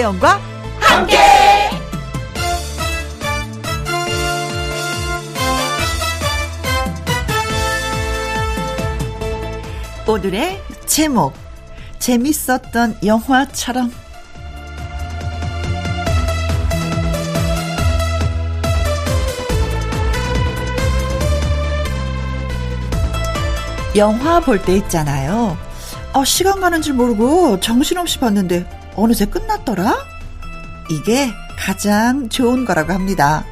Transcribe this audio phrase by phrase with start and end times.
[0.00, 0.40] 김혜영과
[0.80, 1.18] 함께.
[10.06, 11.34] 오늘의 제목
[11.98, 13.92] 재밌었던 영화처럼
[23.96, 25.56] 영화 볼 때 있잖아요.
[26.12, 29.96] 어, 시간 가는 줄 모르고 정신없이 봤는데 어느새 끝났더라?
[30.90, 33.44] 이게 가장 좋은 거라고 합니다.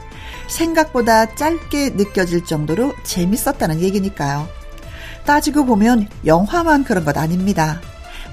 [0.49, 4.49] 생각보다 짧게 느껴질 정도로 재밌었다는 얘기니까요.
[5.25, 7.81] 따지고 보면 영화만 그런 것 아닙니다.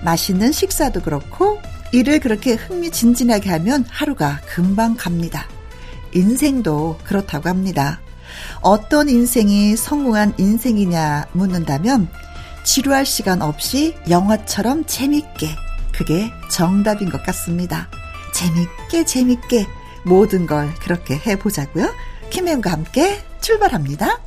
[0.04, 1.60] 맛있는 식사도 그렇고
[1.92, 5.46] 일을 그렇게 흥미진진하게 하면 하루가 금방 갑니다.
[6.14, 8.00] 인생도 그렇다고 합니다.
[8.62, 12.08] 어떤 인생이 성공한 인생이냐 묻는다면
[12.64, 15.65] 지루할 시간 없이 영화처럼 재밌게
[15.98, 17.90] 그게 정답인 것 같습니다.
[18.34, 19.66] 재밌게 재밌게
[20.06, 21.94] 모든 걸 그렇게 해보자고요.
[22.30, 24.20] 김혜영과 함께 출발합니다.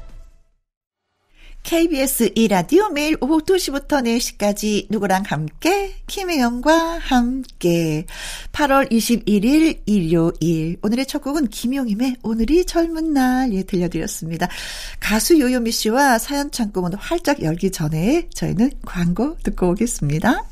[1.69, 8.07] KBS 2라디오 매일 오후 2시부터 4시까지 누구랑 함께 김혜영과 함께
[8.53, 14.49] 8월 21일 일요일 오늘의 첫 곡은 김용임의 오늘이 젊은 날 예, 들려드렸습니다.
[14.99, 20.45] 가수 요요미 씨와 사연 창구문 활짝 열기 전에 저희는 광고 듣고 오겠습니다.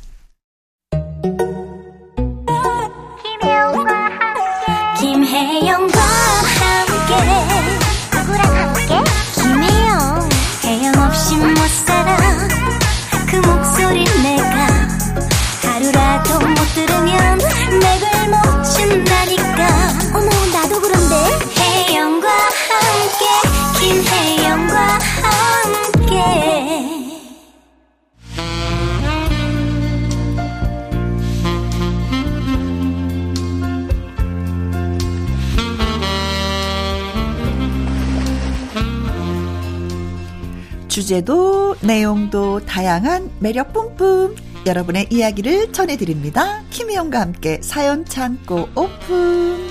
[41.06, 44.34] 주제도 내용도 다양한 매력 뿜뿜
[44.66, 46.64] 여러분의 이야기를 전해드립니다.
[46.70, 49.65] 김희영과 함께 사연 창고 오픈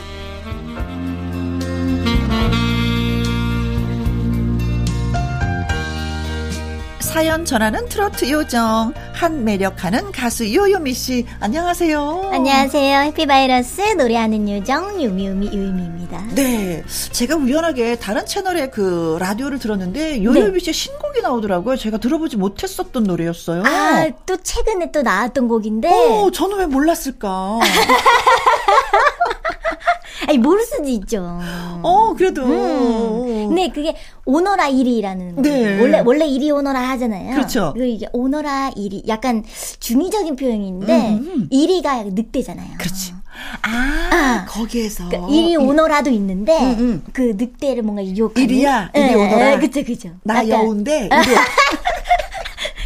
[7.15, 12.29] 사연 전하는 트로트 요정 한 매력하는 가수 요요미 씨 안녕하세요.
[12.33, 12.99] 안녕하세요.
[13.03, 16.21] 해피바이러스 노래하는 요정 유미유미 유미입니다.
[16.35, 16.83] 네,
[17.13, 20.59] 제가 우연하게 다른 채널의 그 라디오를 들었는데 요요미 네.
[20.59, 21.77] 씨의 신곡이 나오더라고요.
[21.77, 23.63] 제가 들어보지 못했었던 노래였어요.
[23.65, 25.87] 아, 또 최근에 또 나왔던 곡인데.
[25.89, 27.59] 어, 저는 왜 몰랐을까?
[30.27, 31.39] 아니 모를 수도 있죠.
[31.83, 32.43] 어 그래도.
[32.43, 33.49] 음.
[33.49, 35.79] 근데 그게 오너라 1위라는 네.
[35.79, 37.35] 원래 원래 1위 오너라 하잖아요.
[37.35, 37.73] 그렇죠.
[37.75, 39.43] 그 이게 오너라 1위 약간
[39.79, 41.49] 중의적인 표현인데 음, 음.
[41.51, 42.77] 1위가 늑대잖아요.
[42.77, 43.13] 그렇지.
[43.61, 47.03] 아, 아 거기에서 그러니까 1위 오너라도 있는데 음, 음.
[47.13, 49.59] 그 늑대를 뭔가 유혹하는 1위야 1위 오너라.
[49.59, 50.09] 그쵸 그쵸.
[50.23, 51.09] 나 여운데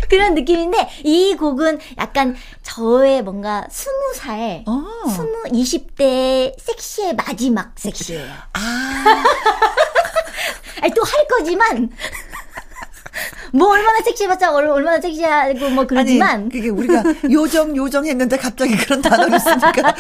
[0.10, 4.84] 그런 느낌인데 이 곡은 약간 저의 뭔가 스무 살, 어.
[5.40, 8.30] 스무 이십 대 섹시의 마지막 섹시예요.
[8.54, 8.60] 아.
[10.82, 11.90] 아니 또 할 거지만
[13.52, 19.02] 뭐 얼마나 섹시해봤자 얼마나 섹시하고 뭐 그러지만 아니, 그게 우리가 요정 요정 했는데 갑자기 그런
[19.02, 19.96] 단어를 쓰니까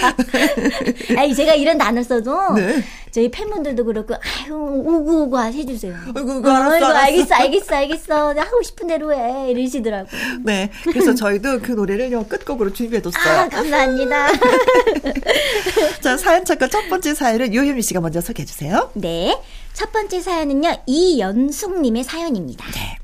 [1.17, 2.83] 아니 제가 이런 단어 써도 네.
[3.11, 5.95] 저희 팬분들도 그렇고 아유 오구오구 해주세요.
[6.15, 6.95] 아이고, 그 알았어, 알았어.
[6.95, 10.07] 알겠어 알겠어 알겠어 하고 싶은 대로 해 이러시더라고.
[10.43, 13.39] 네 그래서 저희도 그 노래를 끝곡으로 준비해뒀어요.
[13.39, 14.27] 아 감사합니다.
[16.01, 18.91] 자 사연 첫 번째 사연은 요유미 씨가 먼저 소개해 주세요.
[18.93, 19.39] 네.
[19.73, 22.65] 첫 번째 사연은요, 이연숙님의 사연입니다.
[22.71, 22.97] 네.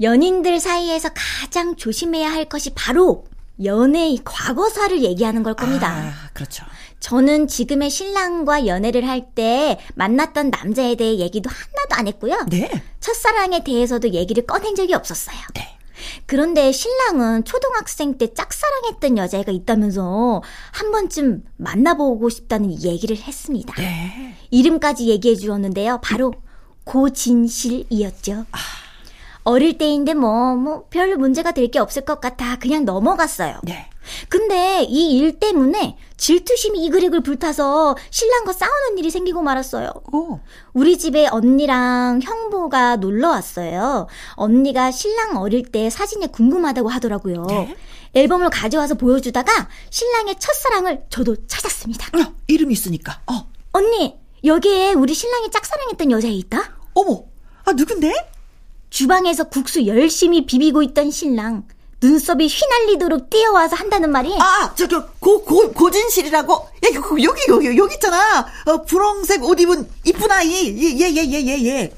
[0.00, 3.24] 연인들 사이에서 가장 조심해야 할 것이 바로
[3.62, 5.90] 연애의 과거사를 얘기하는 걸 겁니다.
[5.92, 6.64] 아, 그렇죠.
[7.00, 12.46] 저는 지금의 신랑과 연애를 할 때 만났던 남자에 대해 얘기도 하나도 안 했고요.
[12.50, 12.70] 네.
[13.00, 15.38] 첫사랑에 대해서도 얘기를 꺼낸 적이 없었어요.
[15.54, 15.76] 네.
[16.26, 20.42] 그런데 신랑은 초등학생 때 짝사랑했던 여자애가 있다면서
[20.72, 23.74] 한 번쯤 만나보고 싶다는 얘기를 했습니다.
[23.74, 24.34] 네.
[24.50, 26.00] 이름까지 얘기해 주었는데요.
[26.02, 26.32] 바로
[26.84, 28.46] 고진실이었죠.
[28.52, 28.58] 아.
[29.50, 32.58] 어릴 때인데 뭐, 뭐, 별 문제가 될 게 없을 것 같아.
[32.58, 33.58] 그냥 넘어갔어요.
[33.64, 33.86] 네.
[34.28, 39.90] 근데 이 일 때문에 질투심이 이글이글 불타서 신랑과 싸우는 일이 생기고 말았어요.
[40.12, 40.40] 오.
[40.72, 44.06] 우리 집에 언니랑 형부가 놀러 왔어요.
[44.34, 47.44] 언니가 신랑 어릴 때 사진이 궁금하다고 하더라고요.
[47.48, 47.76] 네?
[48.14, 52.06] 앨범을 가져와서 보여주다가 신랑의 첫사랑을 저도 찾았습니다.
[52.18, 53.20] 어, 이름이 있으니까.
[53.30, 53.48] 어.
[53.72, 56.76] 언니, 여기에 우리 신랑이 짝사랑했던 여자애 있다?
[56.94, 57.22] 어머,
[57.64, 58.12] 아, 누군데?
[58.90, 61.64] 주방에서 국수 열심히 비비고 있던 신랑.
[62.02, 64.34] 눈썹이 휘날리도록 뛰어와서 한다는 말이.
[64.40, 66.52] 아, 저기 고, 고 고진실이라고.
[66.54, 68.46] 야, 여기 여기 여기 여기 있잖아.
[68.66, 70.50] 어, 분홍색 옷 입은 이쁜 아이.
[70.50, 71.92] 얘얘 얘얘얘 얘.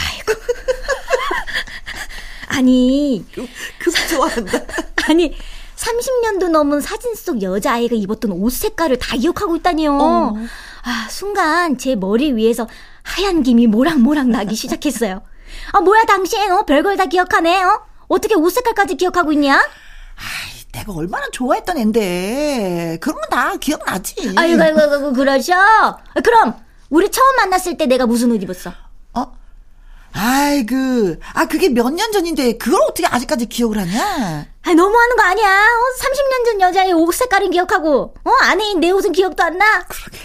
[0.00, 0.40] 아이고.
[2.48, 3.24] 아니.
[3.34, 3.46] 그,
[3.78, 4.60] 그 좋아한다.
[5.08, 5.34] 아니.
[5.76, 9.98] 30년도 넘은 사진 속 여자아이가 입었던 옷 색깔을 다 기억하고 있다니요.
[10.00, 10.34] 어.
[10.82, 12.68] 아, 순간 제 머리 위에서
[13.02, 15.22] 하얀 김이 모락모락 나기 시작했어요.
[15.72, 17.80] 아, 뭐야, 당신, 어, 별걸 다 기억하네, 어?
[18.08, 19.56] 어떻게 옷 색깔까지 기억하고 있냐?
[19.56, 22.98] 아이, 내가 얼마나 좋아했던 앤데.
[23.00, 24.34] 그런 건 다 기억나지.
[24.36, 25.54] 아이고, 아이고, 아이고, 그러셔.
[26.22, 26.54] 그럼,
[26.90, 28.72] 우리 처음 만났을 때 내가 무슨 옷 입었어?
[29.14, 29.32] 어?
[30.12, 34.46] 아이그, 아, 그게 몇 년 전인데, 그걸 어떻게 아직까지 기억을 하냐?
[34.62, 35.48] 아, 너무하는 거 아니야.
[35.48, 39.84] 어, 30년 전 여자의 옷 색깔은 기억하고, 어, 아내인 내 옷은 기억도 안 나?
[39.88, 40.18] 그러게.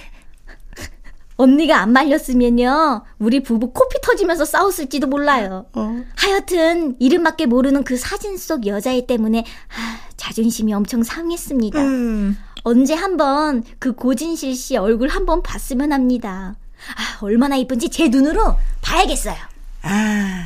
[1.40, 5.68] 언니가 안 말렸으면요, 우리 부부 코피 터지면서 싸웠을지도 몰라요.
[5.72, 6.04] 어.
[6.18, 11.80] 하여튼, 이름밖에 모르는 그 사진 속 여자애 때문에, 아, 자존심이 엄청 상했습니다.
[11.80, 12.38] 음.
[12.64, 16.58] 언제 한번 그 고진실 씨 얼굴 한번 봤으면 합니다.
[16.98, 19.38] 아, 얼마나 이쁜지 제 눈으로 봐야겠어요.
[19.84, 20.46] 아,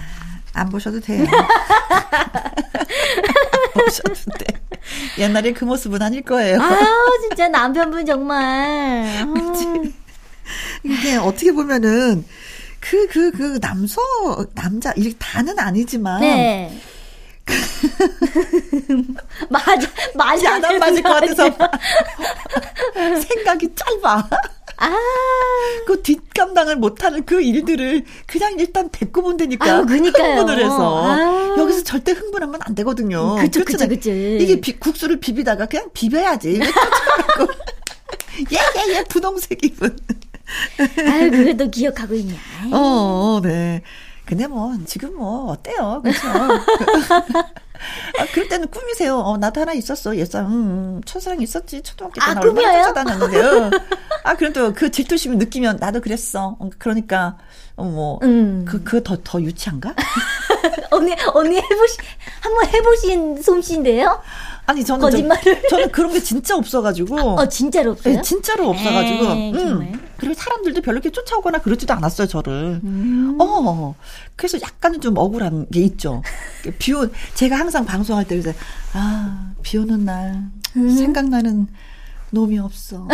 [0.54, 1.26] 안 보셔도 돼요.
[3.74, 4.46] 보셔도 돼.
[5.18, 6.62] 옛날에 그 모습은 아닐 거예요.
[6.62, 6.78] 아,
[7.28, 9.26] 진짜 남편분 정말.
[10.84, 12.24] 이게 어떻게 보면은
[12.80, 14.02] 그 그그 그, 그 남서
[14.54, 16.78] 남자 이렇게 다는 아니지만 네.
[19.50, 21.50] 맞아 맞아 안 맞을 것 같아서
[23.28, 24.30] 생각이 짧아.
[24.78, 24.98] 아.
[25.86, 29.72] 그 뒷감당을 못하는 그 일들을 그냥 일단 데리고 본다니까.
[29.72, 30.40] 아, 그니까요.
[30.40, 31.06] 흥분을 해서.
[31.06, 31.56] 아.
[31.58, 33.36] 여기서 절대 흥분하면 안 되거든요.
[33.36, 34.12] 그쵸, 그쵸, 그쵸.
[34.12, 36.60] 이게 비, 국수를 비비다가 그냥 비벼야지.
[38.52, 39.96] 예, 예, 예, 분홍색 입은.
[41.08, 42.36] 아유, 그래도 기억하고 있냐.
[42.72, 43.82] 어, 어, 네.
[44.26, 46.02] 근데 뭐, 지금 뭐, 어때요?
[46.04, 46.28] 그렇죠?
[48.20, 49.18] 아, 그럴 때는 꿈이세요.
[49.18, 50.16] 어, 나도 하나 있었어.
[50.16, 51.82] 예상, 음, 첫사랑 있었지.
[51.82, 53.72] 초등학교 때 아, 얼마나 쫓아다녔는데요.
[54.24, 56.56] 아, 그래도 그 질투심을 느끼면 나도 그랬어.
[56.58, 57.38] 어, 그러니까,
[57.76, 58.64] 어, 뭐, 음.
[58.66, 59.94] 그, 그 더, 더 유치한가?
[60.92, 61.98] 언니, 언니 해보시,
[62.40, 64.22] 한번 해보신 솜씨인데요?
[64.66, 67.18] 아니 저는 거짓말을 저, 는 그런 게 진짜 없어가지고.
[67.18, 68.16] 어 진짜로 없어요?
[68.16, 69.26] 네, 진짜로 없어가지고.
[69.26, 70.13] 에이, 음.
[70.24, 72.80] 그리고 사람들도 별로 이렇게 쫓아오거나 그러지도 않았어요 저를.
[72.84, 73.38] 음.
[73.40, 73.94] 어
[74.36, 76.22] 그래서 약간은 좀 억울한 게 있죠.
[76.80, 78.58] 비 오 제가 항상 방송할 때 그래서
[78.94, 80.44] 아 비 오는 날
[80.76, 80.90] 음.
[80.96, 81.68] 생각나는
[82.34, 83.08] 놈이 없어.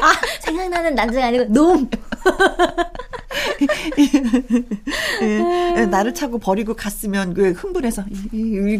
[0.00, 1.90] 아, 생각나는 남자가 아니고 놈.
[5.22, 8.04] 예, 나를 차고 버리고 갔으면 그 흥분해서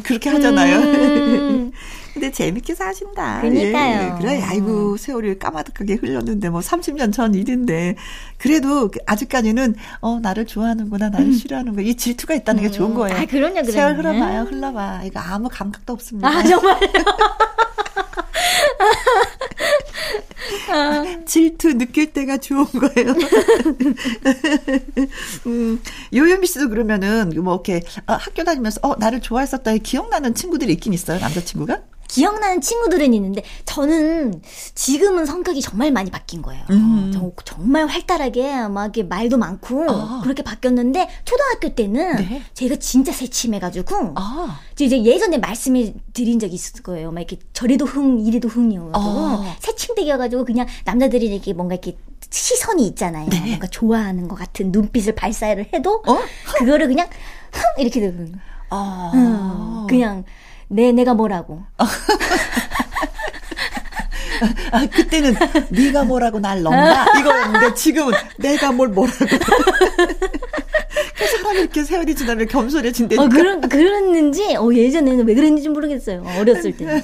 [0.04, 0.78] 그렇게 하잖아요.
[0.78, 1.72] 음.
[2.14, 3.40] 근데 재밌게 사신다.
[3.40, 4.14] 그러니까요.
[4.16, 7.96] 예, 그래, 아이고 세월이 까마득하게 흘렀는데 뭐 30년 전 일인데
[8.38, 11.32] 그래도 아직까지는 어 나를 좋아하는구나, 나를 음.
[11.32, 13.16] 싫어하는구나 이 질투가 있다는 게 좋은 거예요.
[13.16, 13.70] 아, 그럼요, 그럼요.
[13.72, 15.02] 세월 흘러봐요, 흘러봐.
[15.04, 16.28] 이거 아무 감각도 없습니다.
[16.28, 16.88] 아 정말요.
[21.26, 23.14] 질투 느낄 때가 좋은 거예요.
[25.46, 25.82] 음,
[26.14, 31.18] 요요미 씨도 그러면은 뭐 이렇게 어, 학교 다니면서 어 나를 좋아했었다 기억나는 친구들이 있긴 있어요
[31.20, 31.80] 남자친구가?
[32.08, 34.42] 기억나는 친구들은 있는데 저는
[34.74, 36.64] 지금은 성격이 정말 많이 바뀐 거예요.
[36.70, 37.10] 음.
[37.14, 40.20] 저, 정말 활달하게 막 이렇게 말도 많고 아.
[40.22, 42.42] 그렇게 바뀌었는데 초등학교 때는 네.
[42.54, 44.60] 제가 진짜 새침해가지고 아.
[44.80, 47.12] 이제 예전에 말씀을 드린 적이 있을 거예요.
[47.12, 49.56] 막 이렇게 저리도 흥 이리도 흥이어가지고 아.
[49.60, 51.96] 새침대기여가지고 그냥 남자들이 이렇게 뭔가 이렇게
[52.30, 53.28] 시선이 있잖아요.
[53.28, 53.40] 네.
[53.40, 56.18] 뭔가 좋아하는 것 같은 눈빛을 발사를 해도 어?
[56.56, 57.08] 그거를 그냥
[57.52, 58.34] 흥 이렇게 되는.
[58.70, 59.10] 아.
[59.14, 60.24] 음, 그냥
[60.68, 61.62] 내 내가 뭐라고.
[64.70, 65.34] 아, 그때는
[65.70, 69.16] 네가 뭐라고 날 넘나 이거였는데 지금은 내가 뭘 뭐라고.
[71.18, 73.24] 그 사람이 이렇게 세월이 지나면 겸손해진다니까.
[73.24, 76.24] 어, 그런 그랬는지 어, 예전에는 왜 그랬는지 모르겠어요.
[76.38, 76.84] 어렸을 때.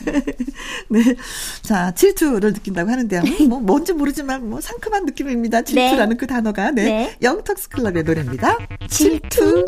[0.88, 1.00] 네.
[1.62, 3.22] 자, 질투를 느낀다고 하는데요.
[3.22, 5.62] 음, 뭐 뭔지 모르지만 뭐 상큼한 느낌입니다.
[5.62, 6.16] 질투라는 네.
[6.16, 6.84] 그 단어가 네.
[6.84, 7.16] 네.
[7.22, 8.58] 영턱스 클럽의 노래입니다.
[8.88, 9.64] 질투.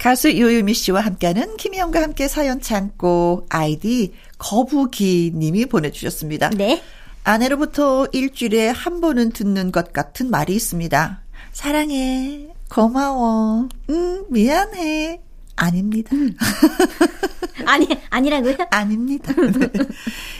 [0.00, 6.48] 가수 요요미 씨와 함께하는 김희영과 함께 사연 창고 아이디 거북이 님이 보내주셨습니다.
[6.56, 6.82] 네.
[7.22, 11.20] 아내로부터 일주일에 한 번은 듣는 것 같은 말이 있습니다.
[11.52, 12.48] 사랑해.
[12.70, 13.68] 고마워.
[13.90, 15.20] 음, 미안해.
[15.56, 16.16] 아닙니다.
[16.16, 16.34] 음.
[17.66, 18.56] 아니, 아니라고요?
[18.70, 19.34] 아닙니다.
[19.34, 19.68] 네.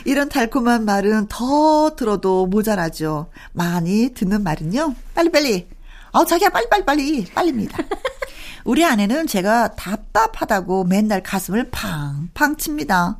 [0.05, 3.29] 이런 달콤한 말은 더 들어도 모자라죠.
[3.51, 4.95] 많이 듣는 말은요.
[5.13, 5.67] 빨리빨리.
[6.13, 7.25] 어, 자기야, 빨리빨리빨리.
[7.35, 7.77] 빨리입니다.
[8.63, 13.19] 우리 아내는 제가 답답하다고 맨날 가슴을 팡팡 칩니다.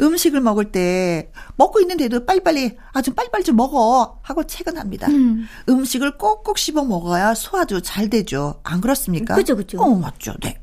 [0.00, 5.08] 음식을 먹을 때 먹고 있는데도 빨리빨리 아 좀 빨리빨리 좀 먹어 하고 퇴근합니다.
[5.08, 5.46] 음.
[5.68, 8.60] 음식을 꼭꼭 씹어 먹어야 소화도 잘 되죠.
[8.62, 9.34] 안 그렇습니까?
[9.34, 9.80] 그죠, 그죠.
[9.80, 10.34] 어, 맞죠.
[10.42, 10.60] 네.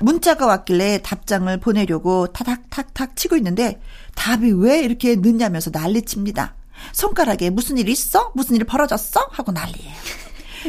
[0.00, 3.80] 문자가 왔길래 답장을 보내려고 타닥탁탁 치고 있는데
[4.14, 6.54] 답이 왜 이렇게 늦냐면서 난리칩니다.
[6.92, 8.32] 손가락에 무슨 일 있어?
[8.34, 9.28] 무슨 일 벌어졌어?
[9.30, 9.92] 하고 난리예요.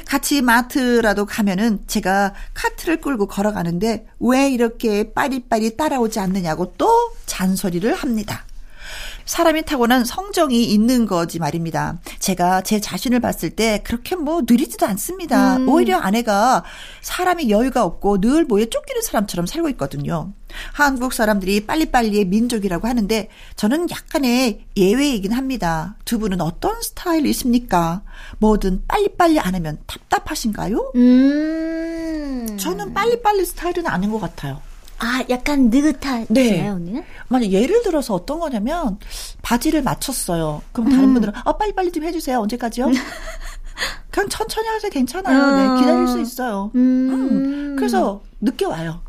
[0.06, 6.89] 같이 마트라도 가면은 제가 카트를 끌고 걸어가는데 왜 이렇게 빠리빠리 따라오지 않느냐고 또
[7.25, 8.46] 잔소리를 합니다.
[9.30, 12.00] 사람이 타고난 성정이 있는 거지 말입니다.
[12.18, 15.58] 제가 제 자신을 봤을 때 그렇게 뭐 느리지도 않습니다.
[15.58, 15.70] 음.
[15.70, 16.64] 오히려 아내가
[17.02, 20.34] 사람이 여유가 없고 늘 뭐에 쫓기는 사람처럼 살고 있거든요.
[20.74, 25.96] 한국 사람들이 빨리빨리의 민족이라고 하는데 저는 약간의 예외이긴 합니다.
[26.06, 28.02] 두 분은 어떤 스타일이십니까?
[28.40, 30.94] 뭐든 빨리빨리 안 하면 답답하신가요?
[30.96, 32.58] 음.
[32.60, 34.60] 저는 빨리빨리 스타일은 아닌 것 같아요.
[35.00, 36.68] 아, 약간 느긋하시나요, 네.
[36.68, 37.03] 언니는?
[37.29, 39.00] 만약 예를 들어서 어떤 거냐면
[39.41, 40.62] 바지를 맞췄어요.
[40.72, 41.13] 그럼 다른 음.
[41.13, 42.39] 분들은 아 빨리 빨리 좀 해주세요.
[42.39, 42.88] 언제까지요?
[44.12, 44.89] 그냥 천천히 하세요.
[44.91, 45.56] 괜찮아요.
[45.56, 45.75] 네, 어.
[45.77, 46.72] 기다릴 수 있어요.
[46.75, 47.10] 음.
[47.12, 47.75] 음.
[47.77, 49.01] 그래서 늦게 와요.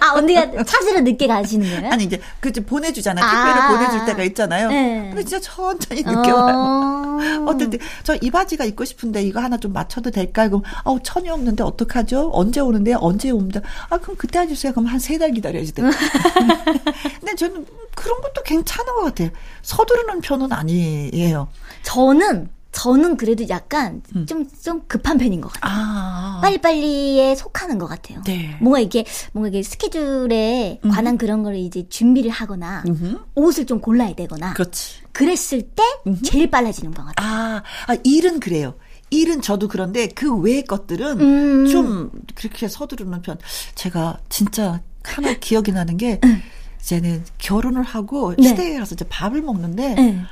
[0.00, 1.92] 아, 언니가 찾으러 늦게 가시는 거예요?
[1.92, 3.24] 아니, 이제, 그, 보내주잖아요.
[3.24, 4.68] 택배를 아~ 보내줄 때가 있잖아요.
[4.68, 5.08] 네.
[5.08, 7.44] 근데 진짜 천천히 늦게 어~ 와요.
[7.46, 10.50] 어떨 때, 저 이 바지가 입고 싶은데 이거 하나 좀 맞춰도 될까요?
[10.50, 12.30] 그럼, 아우, 천이 없는데 어떡하죠?
[12.34, 12.94] 언제 오는데?
[12.94, 13.60] 언제 옵니다.
[13.88, 14.72] 아, 그럼 그때 해주세요.
[14.72, 15.82] 그럼 한 세 달 기다려야지 돼.
[17.20, 19.30] 근데 저는 그런 것도 괜찮은 것 같아요.
[19.62, 21.48] 서두르는 편은 아니에요.
[21.82, 24.26] 저는 저는 그래도 약간 음.
[24.26, 25.72] 좀, 좀 급한 편인 것 같아요.
[25.74, 26.40] 아.
[26.42, 28.22] 빨리빨리에 속하는 것 같아요.
[28.24, 28.56] 네.
[28.60, 30.90] 뭔가 이게, 뭔가 이게 스케줄에 음.
[30.90, 33.18] 관한 그런 걸 이제 준비를 하거나, 음흠.
[33.34, 34.54] 옷을 좀 골라야 되거나.
[34.54, 35.00] 그렇지.
[35.12, 36.22] 그랬을 때 음흠.
[36.22, 37.28] 제일 빨라지는 것 같아요.
[37.28, 38.74] 아, 아, 일은 그래요.
[39.10, 41.66] 일은 저도 그런데 그 외의 것들은 음.
[41.66, 43.36] 좀 그렇게 서두르는 편.
[43.74, 46.40] 제가 진짜 하나 기억이 나는 게, 음.
[46.80, 48.48] 이제는 결혼을 하고 네.
[48.48, 50.22] 시댁에 가서 이제 밥을 먹는데, 네.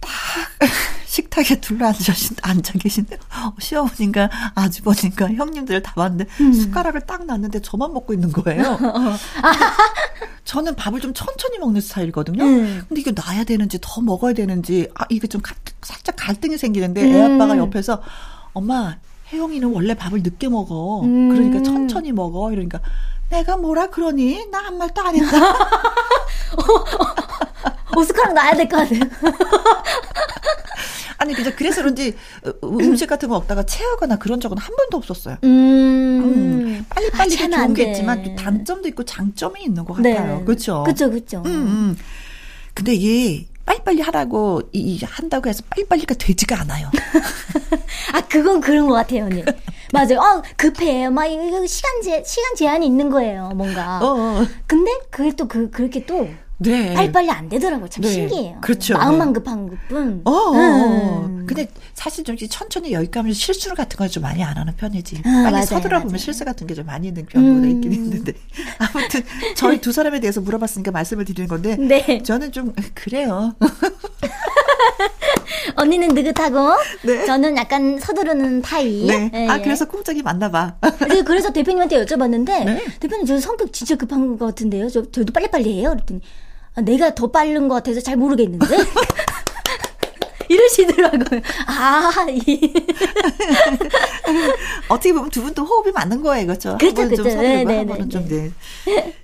[0.00, 0.10] 딱
[1.12, 6.54] 식탁에 둘러앉아 앉아 계신데 어, 시어머니인가 아주버니인가 형님들 다 봤는데 음.
[6.54, 8.62] 숟가락을 딱 놨는데 저만 먹고 있는 거예요.
[10.46, 12.42] 저는 밥을 좀 천천히 먹는 스타일이거든요.
[12.42, 12.84] 음.
[12.88, 17.14] 근데 이게 놔야 되는지 더 먹어야 되는지 아 이게 좀 가, 살짝 갈등이 생기는데 음.
[17.14, 18.00] 애 아빠가 옆에서
[18.54, 18.96] 엄마
[19.30, 21.02] 혜영이는 원래 밥을 늦게 먹어.
[21.02, 22.50] 그러니까 천천히 먹어.
[22.52, 22.80] 이러니까
[23.28, 24.46] 내가 뭐라 그러니?
[24.50, 25.36] 나 한 말도 안 했다.
[27.96, 29.00] 오스카랑 놔야 될 것 같아요.
[31.18, 35.36] 아니 그저 그래서 그런지 어, 음식 같은 거 먹다가 체하거나 그런 적은 한 번도 없었어요.
[35.44, 35.48] 음,
[36.24, 40.38] 음 빨리빨리 아, 좋은 게 있지만 단점도 있고 장점이 있는 것 같아요.
[40.38, 40.44] 네.
[40.44, 40.82] 그렇죠.
[40.82, 41.42] 그렇죠, 그렇죠.
[41.46, 41.98] 음, 음.
[42.74, 46.90] 근데 이게 빨리빨리 하라고 이, 한다고 해서 빨리빨리가 되지가 않아요.
[48.12, 49.44] 아 그건 그런 것 같아요, 언니.
[49.92, 50.18] 맞아요.
[50.18, 51.10] 어 급해요.
[51.12, 54.00] 막 이거 시간 제 시간 제한이 있는 거예요, 뭔가.
[54.02, 54.46] 어, 어.
[54.66, 56.28] 근데 그게 또 그 그렇게 또
[56.58, 56.94] 네.
[56.94, 57.88] 빨리빨리 안 되더라고요.
[57.88, 58.10] 참 네.
[58.12, 58.58] 신기해요.
[58.60, 58.94] 그렇죠.
[58.94, 59.32] 마음만 네.
[59.34, 60.20] 급한 것뿐.
[60.24, 61.24] 어, 어, 어.
[61.26, 61.44] 음.
[61.46, 65.22] 근데 사실 좀 천천히 여기까지 실수를 같은 걸 좀 많이 안 하는 편이지.
[65.24, 67.70] 아, 빨리 맞아요, 서두라 보면 실수 같은 게 좀 많이 있는 경우가 음.
[67.70, 68.32] 있긴 있는데.
[68.78, 69.22] 아무튼
[69.56, 71.76] 저희 두 사람에 대해서 물어봤으니까 말씀을 드리는 건데.
[71.76, 72.22] 네.
[72.22, 73.54] 저는 좀 그래요.
[75.76, 77.24] 언니는 느긋하고 네.
[77.26, 79.06] 저는 약간 서두르는 타입.
[79.06, 79.28] 네.
[79.32, 79.48] 네.
[79.48, 80.74] 아 그래서 꼼짝이 맞나 봐.
[81.08, 82.84] 네, 그래서 대표님한테 여쭤봤는데 네.
[83.00, 84.88] 대표님 저 성격 진짜 급한 것 같은데요.
[84.88, 85.90] 저 저도 빨리빨리 해요.
[85.90, 88.66] 그랬더니 아, 내가 더 빠른 것 같아서 잘 모르겠는데.
[90.48, 91.40] 이러시더라고요.
[91.66, 92.72] 아, 이.
[94.88, 96.76] 어떻게 보면 두 분도 호흡이 맞는 거예요, 그렇죠?
[96.78, 97.40] 그렇죠, 그렇죠.
[97.40, 98.50] 네, 네, 네, 좀, 네.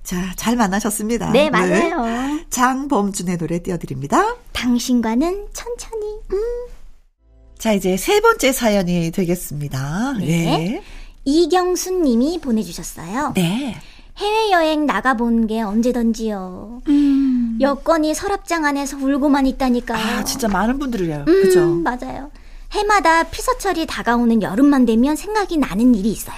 [0.03, 1.31] 자, 잘 만나셨습니다.
[1.31, 2.05] 네, 맞아요.
[2.05, 2.47] 네.
[2.51, 4.37] 장범준의 노래 띄워드립니다.
[4.53, 6.67] 당신과는 천천히, 음.
[7.59, 10.15] 자, 이제 세 번째 사연이 되겠습니다.
[10.21, 10.27] 네.
[10.27, 10.83] 네.
[11.25, 13.33] 이경순 님이 보내주셨어요.
[13.35, 13.77] 네.
[14.19, 16.83] 해외여행 나가본 게 언제던지요.
[16.89, 17.59] 음.
[17.61, 20.19] 여권이 서랍장 안에서 울고만 있다니까요.
[20.19, 21.67] 아, 진짜 많은 분들이 래요 음, 그죠?
[21.67, 22.31] 맞아요.
[22.73, 26.37] 해마다 피서철이 다가오는 여름만 되면 생각이 나는 일이 있어요.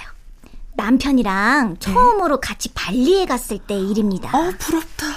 [0.75, 1.79] 남편이랑 네.
[1.79, 4.29] 처음으로 같이 발리에 갔을 때 일입니다.
[4.29, 5.07] 어, 부럽다.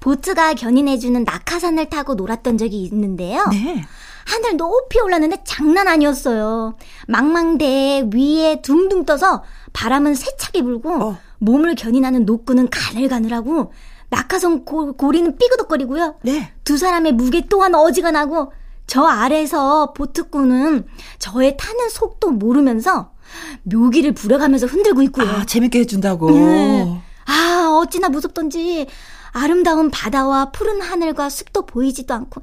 [0.00, 3.44] 보트가 견인해주는 낙하산을 타고 놀았던 적이 있는데요.
[3.50, 3.84] 네.
[4.24, 6.76] 하늘 높이 올랐는데 장난 아니었어요.
[7.08, 11.18] 망망대해 위에 둥둥 떠서 바람은 세차게 불고 어.
[11.38, 13.72] 몸을 견인하는 노끈은 가늘가늘하고
[14.10, 16.16] 낙하산 고, 고리는 삐그덕거리고요.
[16.22, 16.52] 네.
[16.64, 18.52] 두 사람의 무게 또한 어지간하고
[18.86, 20.86] 저 아래에서 보트꾼은
[21.18, 23.12] 저의 타는 속도 모르면서
[23.64, 25.28] 묘기를 부려가면서 흔들고 있고요.
[25.28, 26.30] 아, 재밌게 해준다고.
[26.30, 27.00] 네.
[27.26, 28.86] 아, 어찌나 무섭던지
[29.32, 32.42] 아름다운 바다와 푸른 하늘과 숲도 보이지도 않고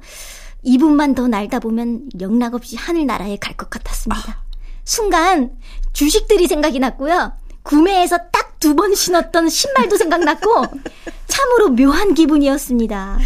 [0.66, 4.32] 2분만 더 날다 보면 영락없이 하늘나라에 갈 것 같았습니다.
[4.32, 4.44] 아.
[4.84, 5.52] 순간
[5.94, 7.32] 주식들이 생각이 났고요.
[7.62, 10.64] 구매해서 딱 두 번 신었던 신발도 생각났고
[11.26, 13.18] 참으로 묘한 기분이었습니다.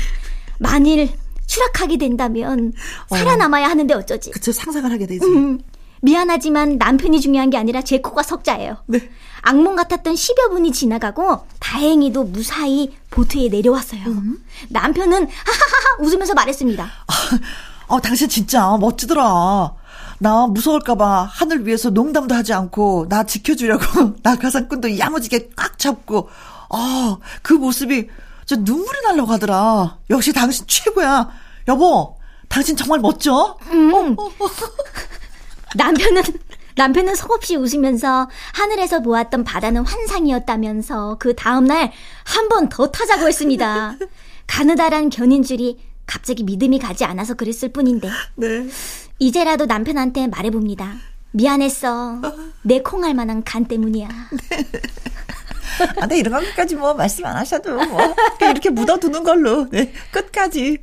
[0.59, 1.11] 만일
[1.47, 2.73] 추락하게 된다면
[3.09, 4.33] 살아남아야 하는데 어쩌지?
[4.33, 5.25] 그쵸 상상을 하게 되지.
[5.25, 5.61] 음,
[6.03, 8.79] 미안하지만 남편이 중요한 게 아니라 제 코가 석자예요.
[8.87, 9.09] 네.
[9.43, 14.03] 악몽 같았던 10여 분이 지나가고 다행히도 무사히 보트에 내려왔어요.
[14.09, 14.45] 음.
[14.71, 16.85] 남편은 하하하 웃으면서 말했습니다.
[16.85, 17.39] 아,
[17.87, 19.73] 어, 당신 진짜 멋지더라.
[20.19, 26.29] 나 무서울까봐 하늘 위에서 농담도 하지 않고 나 지켜주려고 나가상꾼도 야무지게 꽉 잡고
[26.71, 28.09] 아, 그 모습이
[28.47, 29.99] 저 눈물이 날려고 하더라.
[30.11, 31.29] 역시 당신 최고야.
[31.69, 32.17] 여보,
[32.49, 33.57] 당신 정말 멋져.
[33.71, 33.93] 음.
[34.19, 34.49] 어, 어, 어.
[35.75, 36.23] 남편은
[36.77, 41.93] 남편은 속없이 웃으면서 하늘에서 보았던 바다는 환상이었다면서 그 다음날
[42.25, 43.97] 한 번 더 타자고 했습니다.
[44.47, 48.09] 가느다란 견인 줄이 갑자기 믿음이 가지 않아서 그랬을 뿐인데.
[48.35, 48.67] 네.
[49.21, 50.95] 이제라도 남편한테 말해봅니다.
[51.33, 52.21] 미안했어.
[52.63, 54.09] 내 콩할 만한 간 때문이야.
[54.51, 54.67] 네.
[56.01, 58.01] 아, 네, 이런 것까지 뭐 말씀 안 하셔도 뭐
[58.41, 60.79] 이렇게 묻어두는 걸로 네, 끝까지.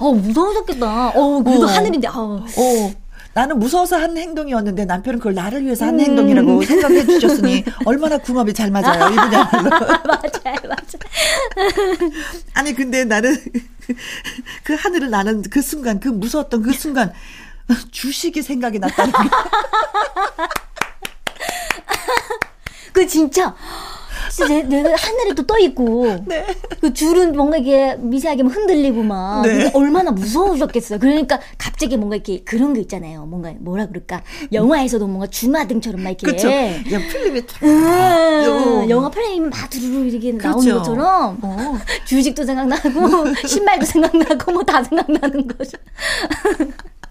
[0.00, 1.10] 어 무서우셨겠다.
[1.14, 1.66] 어 그래도 어.
[1.66, 2.08] 하늘인데.
[2.08, 2.44] 어.
[2.56, 3.05] 어.
[3.36, 6.00] 나는 무서워서 한 행동이었는데 남편은 그걸 나를 위해서 한 음.
[6.00, 9.68] 행동이라고 생각해 주셨으니 얼마나 궁합이 잘 맞아요 이 분야말로.
[10.08, 12.10] 맞아요, 맞아요.
[12.54, 13.36] 아니 근데 나는
[14.64, 17.12] 그 하늘을 나는 그 순간 그 무서웠던 그 순간
[17.90, 19.18] 주식이 생각이 났다는 게.
[22.94, 23.54] 그 진짜
[24.30, 26.44] 진짜 내, 내 하늘에 또떠 있고 네.
[26.80, 29.70] 그 줄은 뭔가 이게 미세하게 흔들리고 막 네.
[29.74, 30.98] 얼마나 무서우셨겠어요.
[30.98, 33.26] 그러니까 갑자기 뭔가 이렇게 그런 게 있잖아요.
[33.26, 36.48] 뭔가 뭐라 그럴까 영화에서도 뭔가 주마등처럼 막 이렇게 그렇죠.
[36.48, 40.48] 야 필름이 음, 영화 프레임 막 두루루 이렇게 그렇죠.
[40.48, 41.78] 나오는 것처럼 어.
[42.06, 45.78] 주식도 생각나고 신발도 생각나고 뭐 다 생각나는 거죠.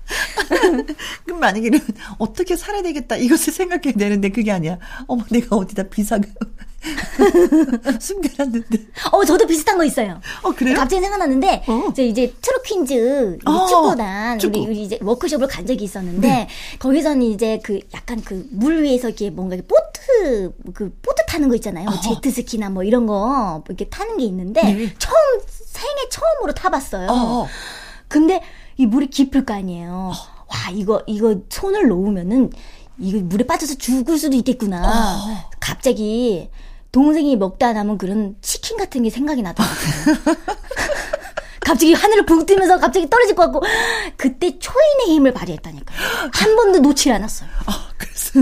[1.26, 1.70] 그럼 만약에
[2.18, 4.78] 어떻게 살아야 되겠다 이것을 생각해야 되는데 그게 아니야.
[5.08, 6.24] 어머 내가 어디다 비상을
[8.00, 8.78] 숨겨놨는데.
[9.12, 10.22] 어 저도 비슷한 거 있어요.
[10.44, 10.76] 어 그래요?
[10.76, 11.92] 갑자기 생각났는데 어.
[11.96, 14.60] 저 이제 트로퀸즈 어, 축구단 축구.
[14.60, 16.48] 우리, 우리 이제 워크숍을 간 적이 있었는데 네.
[16.80, 21.90] 거기서는 이제 그 약간 그 물 위에서 이렇게 뭔가 보트 그 보트 타는 거 있잖아요.
[21.90, 22.00] 어.
[22.02, 24.94] 제트스키나 뭐 이런 거 이렇게 타는 게 있는데 네.
[25.00, 27.08] 처음 생애 처음으로 타봤어요.
[27.10, 27.48] 어.
[28.08, 28.42] 근데
[28.78, 30.12] 이 물이 깊을 거 아니에요.
[30.48, 32.52] 와, 이거, 이거 손을 놓으면은
[33.00, 34.82] 이거 물에 빠져서 죽을 수도 있겠구나.
[34.88, 35.50] 어.
[35.60, 36.50] 갑자기
[36.92, 40.36] 동생이 먹다 남은 그런 치킨 같은 게 생각이 나더라고요.
[41.60, 43.64] 갑자기 하늘을 붕 뜨면서 갑자기 떨어질 것 같고
[44.16, 46.00] 그때 초인의 힘을 발휘했다니까요.
[46.32, 47.50] 한 번도 놓지 않았어요.
[47.66, 48.40] 아, 그래서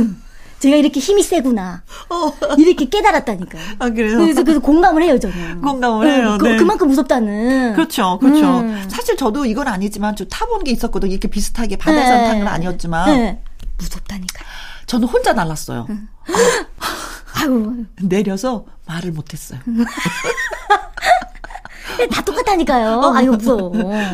[0.64, 1.84] 제가 이렇게 힘이 세구나.
[2.10, 2.32] 어.
[2.58, 3.62] 이렇게 깨달았다니까요.
[3.80, 4.18] 아, 그래요?
[4.18, 5.60] 그래서, 그래서 공감을 해요, 저는.
[5.62, 6.38] 공감을 네, 해요.
[6.40, 6.56] 그, 네.
[6.56, 7.74] 그만큼 무섭다는.
[7.74, 8.60] 그렇죠, 그렇죠.
[8.60, 8.82] 음.
[8.88, 11.12] 사실 저도 이건 아니지만 좀 타본 게 있었거든요.
[11.12, 12.42] 이렇게 비슷하게 바다에서 네.
[12.44, 13.06] 아니었지만.
[13.08, 13.42] 네.
[13.78, 14.48] 무섭다니까요.
[14.86, 15.86] 저는 혼자 날랐어요.
[15.90, 16.08] 음.
[17.36, 17.86] 아유.
[18.02, 19.60] 내려서 말을 못했어요.
[22.12, 23.00] 다 똑같다니까요.
[23.00, 23.16] 어.
[23.16, 23.72] 아유, 무서워.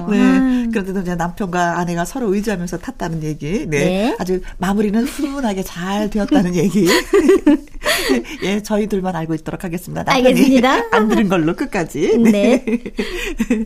[0.10, 0.18] 네.
[0.18, 0.72] 음.
[0.72, 3.66] 그런데도 이제 남편과 아내가 서로 의지하면서 탔다는 얘기.
[3.68, 3.80] 네.
[3.80, 4.16] 네.
[4.20, 6.88] 아주 마무리는 훈훈하게 잘 되었다는 얘기.
[8.44, 10.04] 예, 저희들만 알고 있도록 하겠습니다.
[10.08, 10.86] 알겠습니다.
[10.92, 12.18] 안 들은 걸로 끝까지.
[12.18, 12.32] 네.
[12.32, 12.66] 네.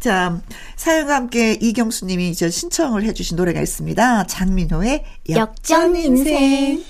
[0.00, 0.40] 자,
[0.76, 4.26] 사연과 함께 이경수 님이 이제 신청을 해주신 노래가 있습니다.
[4.26, 6.82] 장민호의 역전 인생.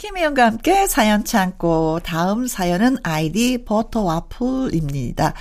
[0.00, 5.34] 김혜영과 함께 사연 참고 다음 사연은 아이디 버터와플입니다.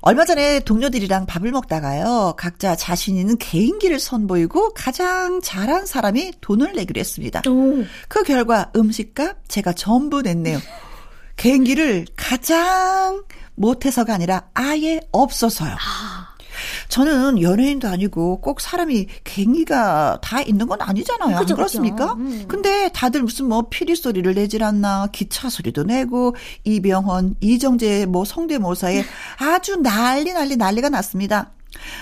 [0.00, 2.34] 얼마 전에 동료들이랑 밥을 먹다가요.
[2.36, 7.42] 각자 자신 있는 개인기를 선보이고 가장 잘한 사람이 돈을 내기로 했습니다.
[7.48, 7.84] 오.
[8.08, 10.58] 그 결과 음식값 제가 전부 냈네요.
[11.36, 15.72] 개인기를 가장 못해서가 아니라 아예 없어서요.
[15.72, 16.07] 아.
[16.88, 21.38] 저는 연예인도 아니고 꼭 사람이 갱기가 다 있는 건 아니잖아요.
[21.38, 22.14] 그죠, 그렇습니까?
[22.14, 22.44] 음.
[22.48, 29.04] 근데 다들 무슨 뭐 피리 소리를 내질 않나 기차 소리도 내고 이병헌, 이정재 뭐 성대모사에
[29.38, 31.52] 아주 난리 난리 난리가 났습니다.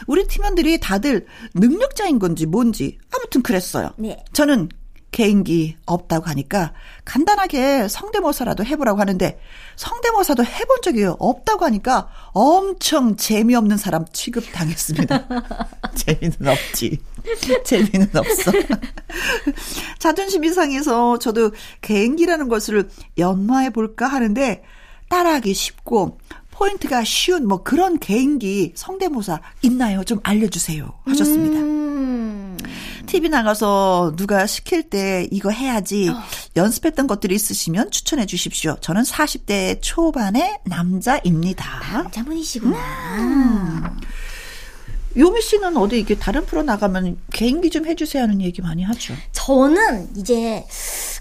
[0.06, 3.90] 우리 팀원들이 다들 능력자인 건지 뭔지 아무튼 그랬어요.
[3.96, 4.24] 네.
[4.32, 4.68] 저는
[5.16, 6.74] 개인기 없다고 하니까
[7.06, 9.40] 간단하게 성대모사라도 해보라고 하는데
[9.76, 15.26] 성대모사도 해본 적이 없다고 하니까 엄청 재미없는 사람 취급당했습니다.
[15.96, 16.98] 재미는 없지.
[17.64, 18.52] 재미는 없어.
[19.98, 24.62] 자존심 이 상해서 저도 개인기라는 것을 연마해 볼까 하는데
[25.08, 26.18] 따라하기 쉽고
[26.56, 30.04] 포인트가 쉬운 뭐 그런 개인기 성대모사 있나요?
[30.04, 30.90] 좀 알려주세요.
[31.04, 31.58] 하셨습니다.
[31.60, 32.56] 음.
[33.04, 36.14] TV 나가서 누가 시킬 때 이거 해야지 어.
[36.56, 38.76] 연습했던 것들이 있으시면 추천해 주십시오.
[38.80, 41.80] 저는 40대 초반의 남자입니다.
[41.92, 42.78] 남자분이시구나.
[43.18, 43.84] 음.
[45.16, 49.14] 요미 씨는 어디 이게 다른 프로 나가면 개인기 좀 해주세요 하는 얘기 많이 하죠.
[49.32, 50.64] 저는 이제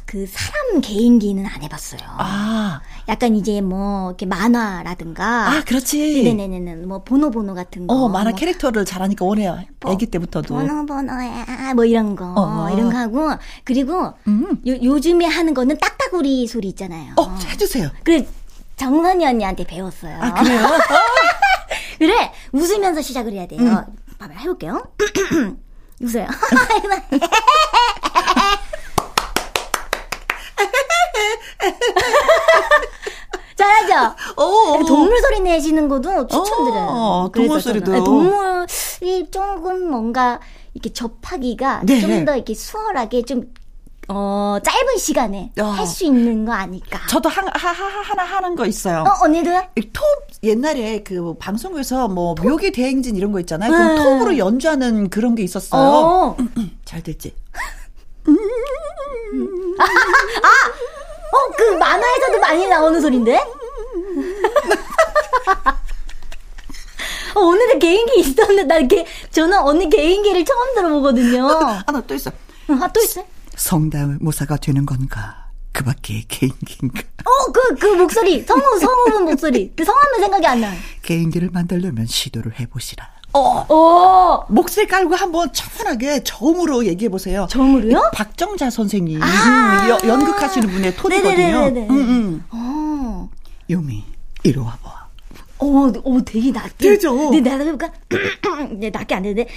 [0.05, 2.01] 그 사람 개인기는 안 해봤어요.
[2.03, 2.81] 아.
[3.07, 7.93] 약간 이제 뭐 이렇게 만화라든가 아 그렇지 네네네네 뭐 보노 보노 같은 거.
[7.93, 9.59] 어 만화 뭐, 캐릭터를 잘하니까 원해요.
[9.79, 10.53] 뭐, 아기 때부터도.
[10.53, 12.69] 보노 보노야 뭐 이런 거 어, 어.
[12.71, 13.29] 이런 거 하고
[13.63, 14.61] 그리고 음.
[14.67, 17.13] 요, 요즘에 하는 거는 딱따구리 소리 있잖아요.
[17.17, 17.89] 어 해주세요.
[18.03, 18.27] 그래
[18.75, 20.17] 정선이 언니한테 배웠어요.
[20.21, 20.59] 아 그래요?
[21.99, 23.59] 그래 웃으면서 시작을 해야 돼요.
[23.61, 23.83] 음.
[24.17, 24.83] 봐봐 해볼게요.
[26.01, 26.27] 웃어요.
[33.55, 34.15] 잘하죠?
[34.37, 36.87] 오, 동물 소리 내시는 것도 추천드려요.
[36.89, 37.91] 어, 동물 소리도.
[37.91, 40.39] 네, 동물이 조금 뭔가
[40.73, 42.01] 이렇게 접하기가 네.
[42.01, 43.53] 좀더 이렇게 수월하게 좀
[44.07, 45.63] 어, 짧은 시간에 어.
[45.63, 46.99] 할수 있는 거 아닐까.
[47.07, 49.03] 저도 한, 하, 하, 하나 하는 거 있어요.
[49.07, 49.63] 어, 언니도요?
[49.93, 50.03] 톱,
[50.43, 52.45] 옛날에 그 방송에서 뭐 톱?
[52.47, 53.71] 묘기 대행진 이런 거 있잖아요.
[53.71, 53.95] 음.
[53.95, 55.81] 그 톱으로 연주하는 그런 게 있었어요.
[55.81, 56.37] 어.
[56.85, 57.33] 잘 됐지?
[59.79, 60.47] 아, 아!
[61.35, 63.37] 어, 그 만화에서도 많이 나오는 소린데?
[67.35, 71.45] 어, 오늘은 개인기 있었는데, 나 이렇게, 저는 언니 개인기를 처음 들어보거든요.
[71.85, 72.31] 하나 또 있어.
[72.69, 73.25] 아, 또 있어?
[73.55, 75.49] 성대모사가 되는 건가?
[75.71, 77.01] 그 밖에 개인기인가?
[77.25, 78.43] 어, 그, 그 목소리.
[78.43, 79.71] 성우, 성우분 목소리.
[79.75, 80.71] 그 성함은 생각이 안 나.
[81.01, 83.15] 개인기를 만들려면 시도를 해보시라.
[83.33, 84.45] 어, 어.
[84.47, 87.47] 목소리 깔고 한번 차분하게 저음으로 얘기해 보세요.
[87.49, 88.11] 저음으로요?
[88.13, 91.67] 박정자 선생님 아~ 음, 연극하시는 분의 톤이거든요.
[91.67, 92.43] 음, 음.
[92.51, 93.29] 어.
[93.69, 94.05] 요미
[94.43, 95.05] 이리 와봐.
[95.57, 96.89] 어, 어, 되게 낮게.
[96.91, 97.31] 되죠.
[97.31, 97.91] 네, 내가 그러니까
[98.71, 99.47] 네, 낮게 안 되는데.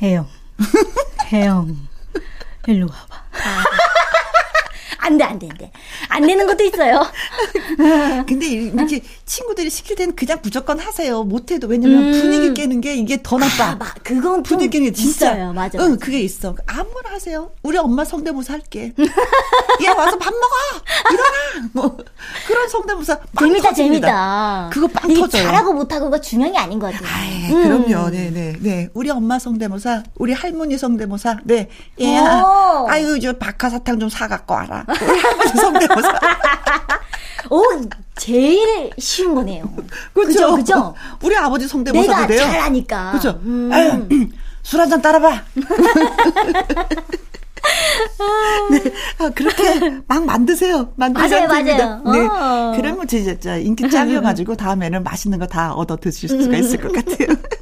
[0.00, 0.26] 혜영,
[1.30, 1.76] 혜영,
[2.66, 3.24] 일로 와봐.
[5.00, 5.06] 아.
[5.06, 5.70] 안 돼, 안 돼, 안 돼.
[6.08, 7.06] 안 되는 것도 있어요.
[8.26, 11.22] 근데 이렇게 친구들이 시킬 때는 그냥 무조건 하세요.
[11.24, 11.66] 못해도.
[11.68, 12.12] 왜냐면 음.
[12.12, 13.64] 분위기 깨는 게 이게 더 나빠.
[13.70, 15.32] 아, 마, 그건 분위기 깨는 게 진짜.
[15.32, 15.52] 있어요.
[15.52, 15.78] 맞아.
[15.80, 16.04] 응, 맞아.
[16.04, 16.54] 그게 있어.
[16.66, 17.50] 아무나 하세요.
[17.62, 18.92] 우리 엄마 성대모사 할게.
[19.82, 20.84] 얘 와서 밥 먹어!
[21.10, 21.68] 일어나!
[21.72, 21.96] 뭐,
[22.46, 23.18] 그런 성대모사.
[23.38, 23.74] 재밌다, 터집니다.
[23.74, 24.70] 재밌다.
[24.72, 25.42] 그거 빵 터져요.
[25.44, 27.08] 잘하고 못하고가 중요한 게 아닌 것 같아요.
[27.08, 27.62] 아이, 음.
[27.88, 28.10] 그럼요.
[28.10, 28.30] 네네.
[28.30, 28.88] 네, 네.
[28.94, 31.38] 우리 엄마 성대모사, 우리 할머니 성대모사.
[31.44, 31.68] 네.
[32.00, 32.44] 얘야.
[32.88, 34.84] 아유, 저 박하사탕 좀 사갖고 와라.
[35.56, 36.20] 성대모사.
[37.50, 37.62] 오,
[38.16, 39.64] 제일 쉬운 거네요.
[40.14, 40.54] 그죠?
[40.56, 40.94] 그죠?
[41.22, 42.38] 우리 아버지 성대모사도 돼요.
[42.38, 43.12] 내가 잘하니까.
[43.12, 43.40] 그죠?
[43.44, 43.70] 음.
[44.62, 45.42] 술 한잔 따라봐.
[48.70, 48.80] 네,
[49.18, 50.92] 아, 그렇게 막 만드세요.
[50.96, 51.46] 만드세요.
[51.46, 52.02] 맞아요, 맞아요.
[52.12, 52.72] 네, 어.
[52.76, 57.28] 그러면 진짜 인기 짱이어가지고 다음에는 맛있는 거 다 얻어 드실 수가 있을 것 같아요.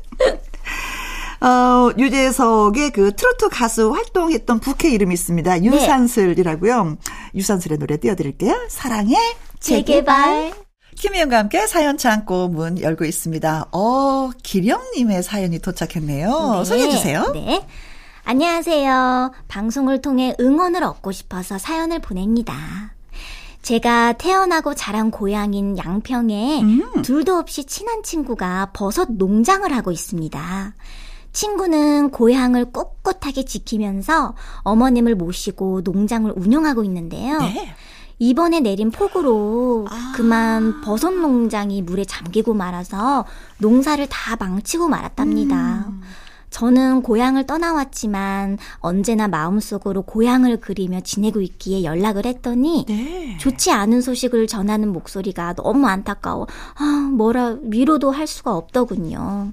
[1.40, 5.59] 어, 유재석의 그 트로트 가수 활동했던 부캐 이름이 있습니다.
[5.59, 5.64] 네.
[5.64, 6.85] 유산슬이라고요.
[6.85, 6.96] 네.
[7.35, 8.66] 유산슬의 노래 띄워드릴게요.
[8.68, 9.16] 사랑의
[9.61, 10.53] 재개발.
[10.96, 13.68] 김희영과 함께 사연 창고 문 열고 있습니다.
[13.70, 16.57] 어, 기령님의 사연이 도착했네요.
[16.59, 16.64] 네.
[16.64, 17.31] 소개해주세요.
[17.35, 17.66] 네.
[18.24, 19.33] 안녕하세요.
[19.46, 22.55] 방송을 통해 응원을 얻고 싶어서 사연을 보냅니다.
[23.62, 27.03] 제가 태어나고 자란 고향인 양평에 음.
[27.03, 30.74] 둘도 없이 친한 친구가 버섯 농장을 하고 있습니다.
[31.32, 37.38] 친구는 고향을 꿋꿋하게 지키면서 어머님을 모시고 농장을 운영하고 있는데요.
[37.38, 37.74] 네.
[38.18, 40.12] 이번에 내린 폭우로 아.
[40.16, 43.24] 그만 버섯 농장이 물에 잠기고 말아서
[43.58, 45.86] 농사를 다 망치고 말았답니다.
[45.88, 46.02] 음.
[46.50, 53.36] 저는 고향을 떠나왔지만 언제나 마음속으로 고향을 그리며 지내고 있기에 연락을 했더니 네.
[53.38, 56.46] 좋지 않은 소식을 전하는 목소리가 너무 안타까워.
[56.76, 59.52] 아, 뭐라 위로도 할 수가 없더군요.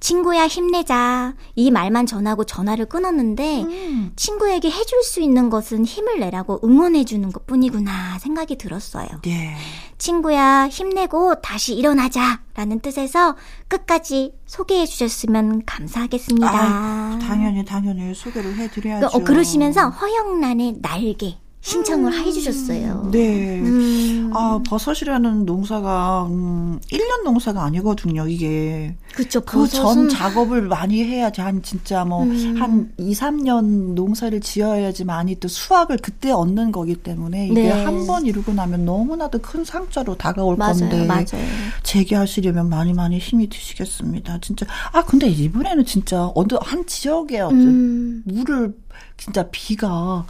[0.00, 1.34] 친구야 힘내자.
[1.54, 4.12] 이 말만 전하고 전화를 끊었는데 음.
[4.16, 9.06] 친구에게 해줄 수 있는 것은 힘을 내라고 응원해주는 것 뿐이구나 생각이 들었어요.
[9.22, 9.54] 네.
[9.98, 13.36] 친구야 힘내고 다시 일어나자 라는 뜻에서
[13.68, 16.50] 끝까지 소개해 주셨으면 감사하겠습니다.
[16.50, 19.08] 아, 당연히 당연히 소개를 해드려야죠.
[19.12, 22.18] 어, 그러시면서 허영란의 날개 신청을 음.
[22.18, 23.10] 해주셨어요.
[23.12, 23.60] 네.
[23.60, 24.30] 음.
[24.34, 28.94] 아, 버섯이라는 농사가, 음, 1년 농사가 아니거든요, 이게.
[29.14, 32.56] 그쵸, 그전 작업을 많이 해야지, 한 진짜 뭐, 음.
[32.58, 37.70] 한 2, 3년 농사를 지어야지 많이 또 수확을 그때 얻는 거기 때문에 이게 네.
[37.84, 41.04] 한번 이루고 나면 너무나도 큰 상처로 다가올 맞아요, 건데.
[41.06, 41.46] 맞아요.
[41.82, 44.38] 재개하시려면 많이 많이 힘이 드시겠습니다.
[44.40, 44.64] 진짜.
[44.92, 48.22] 아, 근데 이번에는 진짜 어느, 한 지역에 어떤 음.
[48.24, 48.72] 물을
[49.16, 50.24] 진짜 비가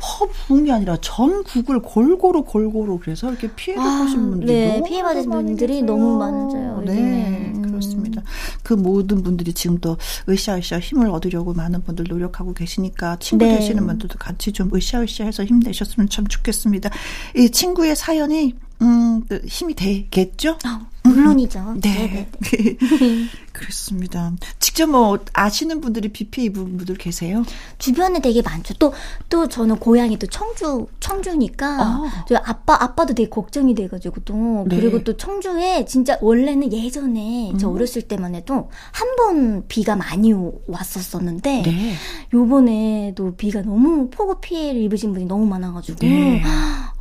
[0.00, 4.84] 퍼 부은 게 아니라 전국을 골고루 골고루 그래서 이렇게 피해 보신 아, 분들이 네, 너무
[4.84, 5.82] 피해 받으신 분들이.
[5.82, 6.82] 너무 많아요.
[6.84, 7.62] 네, 음.
[7.62, 8.22] 그렇습니다.
[8.62, 9.96] 그 모든 분들이 지금 또
[10.28, 13.56] 으쌰으쌰 힘을 얻으려고 많은 분들 노력하고 계시니까 친구 네.
[13.56, 16.90] 되시는 분들도 같이 좀 으쌰으쌰해서 힘내셨으면 참 좋겠습니다.
[17.36, 20.58] 이 친구의 사연이 음, 그 힘이 되겠죠?
[20.66, 21.74] 어, 물론이죠.
[21.80, 21.90] 네.
[21.90, 22.28] 네.
[22.40, 23.28] 네, 네.
[23.52, 24.32] 그렇습니다.
[24.60, 27.44] 직접 뭐 아시는 분들이 입은 분들 계세요?
[27.78, 28.74] 주변에 되게 많죠.
[28.74, 28.92] 또,
[29.28, 31.82] 또 저는 고향이 또 청주, 청주니까.
[31.82, 32.04] 어.
[32.26, 34.64] 저 아빠, 아빠도 되게 걱정이 돼가지고 또.
[34.68, 34.76] 네.
[34.76, 37.58] 그리고 또 청주에 진짜 원래는 예전에 음.
[37.58, 40.32] 저 어렸을 때만 해도 한 번 비가 많이
[40.66, 41.62] 왔었었는데.
[41.62, 41.94] 네.
[42.32, 45.98] 요번에도 비가 너무 폭우 피해를 입으신 분이 너무 많아가지고.
[46.00, 46.42] 네.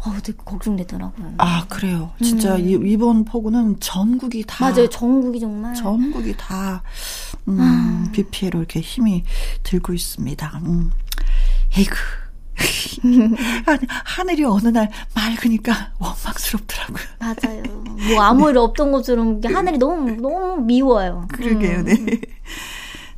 [0.03, 1.35] 어, 되게 걱정되더라고요.
[1.37, 2.11] 아, 그래요.
[2.21, 2.85] 진짜 음.
[2.85, 4.69] 이 번 폭우는 전국이 다.
[4.69, 4.87] 맞아요.
[4.89, 5.73] 전국이 정말.
[5.73, 6.83] 전국이 다,
[7.47, 8.11] 음, 아.
[8.11, 9.23] 비 피해로 이렇게 힘이
[9.63, 10.61] 들고 있습니다.
[10.65, 10.91] 음.
[11.77, 11.95] 에이구.
[14.05, 17.03] 하늘이 어느 날 맑으니까 원망스럽더라고요.
[17.19, 17.63] 맞아요.
[18.13, 21.27] 뭐 아무 일 없던 것처럼 하늘이 너무 너무 미워요.
[21.31, 21.85] 그러게요, 음.
[21.85, 22.21] 네.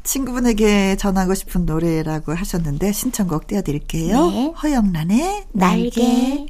[0.03, 4.27] 친구분에게 전하고 싶은 노래라고 하셨는데 신청곡 띄워드릴게요.
[4.29, 4.53] 네.
[4.61, 6.01] 허영란의 날개.
[6.01, 6.45] 날개.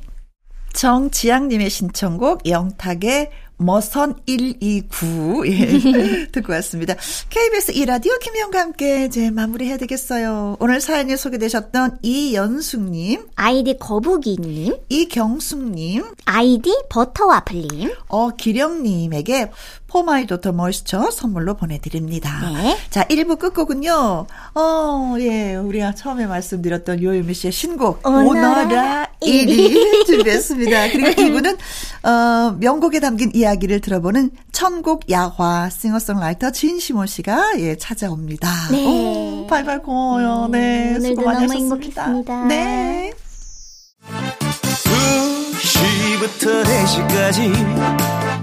[0.73, 5.45] 정지양님의 신청곡 영탁의 머선 129.
[5.47, 6.27] 예.
[6.31, 6.95] 듣고 왔습니다.
[7.29, 10.57] KBS 이라디오 김혜영과 함께 이제 마무리해야 되겠어요.
[10.59, 13.27] 오늘 사연이 소개되셨던 이연숙님.
[13.36, 14.75] 아이디 거북이님.
[14.89, 16.03] 이경숙님.
[16.25, 17.93] 아이디 버터와플님.
[18.07, 19.51] 어, 기령님에게
[19.93, 22.49] 포마이도터 moisture 선물로 보내드립니다.
[22.51, 22.75] 네.
[22.89, 24.25] 자, 1부 끝곡은요.
[24.56, 30.88] 어, 예, 우리가 처음에 말씀드렸던 요요미 씨의 신곡 오너라 1위 준비했습니다.
[30.89, 31.58] 그리고 2부는
[32.08, 38.49] 어, 명곡에 담긴 이야기를 들어보는 천곡 야화 싱어송라이터 진시모 씨가 예, 찾아옵니다.
[38.71, 38.86] 네.
[38.88, 40.47] 오, 발발 고마워요.
[40.47, 42.06] 네, 네 수고 많이 하셨습니다.
[42.06, 42.45] 행복했습니다.
[42.45, 43.13] 네.
[45.62, 48.42] 2시부터 4시까지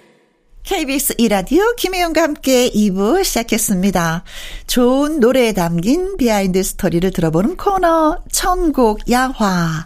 [0.71, 4.23] KBS 이라디오 김혜영과 함께 2부 시작했습니다.
[4.67, 9.85] 좋은 노래에 담긴 behind story를 들어보는 코너 천곡 야화.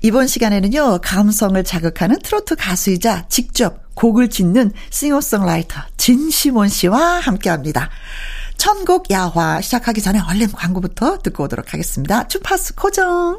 [0.00, 7.90] 이번 시간에는요, 감성을 자극하는 트로트 가수이자 직접 곡을 짓는 싱어송라이터 진시몬 씨와 함께 합니다.
[8.56, 12.26] 천곡 야화 시작하기 전에 얼른 광고부터 듣고 오도록 하겠습니다.
[12.26, 13.38] 주파수 고정.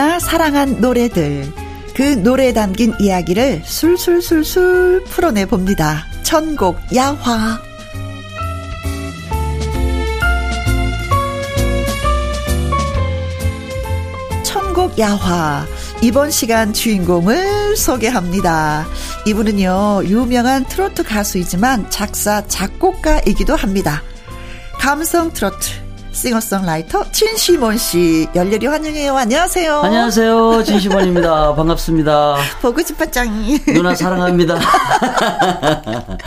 [0.00, 1.52] 우리가 사랑한 노래들,
[1.94, 6.06] 그 노래에 담긴 이야기를 술술술술 풀어내 봅니다.
[6.22, 7.60] 천곡 야화.
[14.42, 15.66] 천국 야화.
[16.00, 18.86] 이번 시간 주인공을 소개합니다.
[19.26, 24.02] 이분은요, 유명한 트로트 가수이지만 작사, 작곡가이기도 합니다.
[24.78, 25.79] 감성 트로트.
[26.20, 29.16] 싱어송라이터 진시몬 씨 열렬히 환영해요.
[29.16, 29.80] 안녕하세요.
[29.80, 30.62] 안녕하세요.
[30.64, 31.54] 진시몬입니다.
[31.56, 32.36] 반갑습니다.
[32.60, 33.30] 보고 싶었짱.
[33.68, 34.58] 누나 사랑합니다.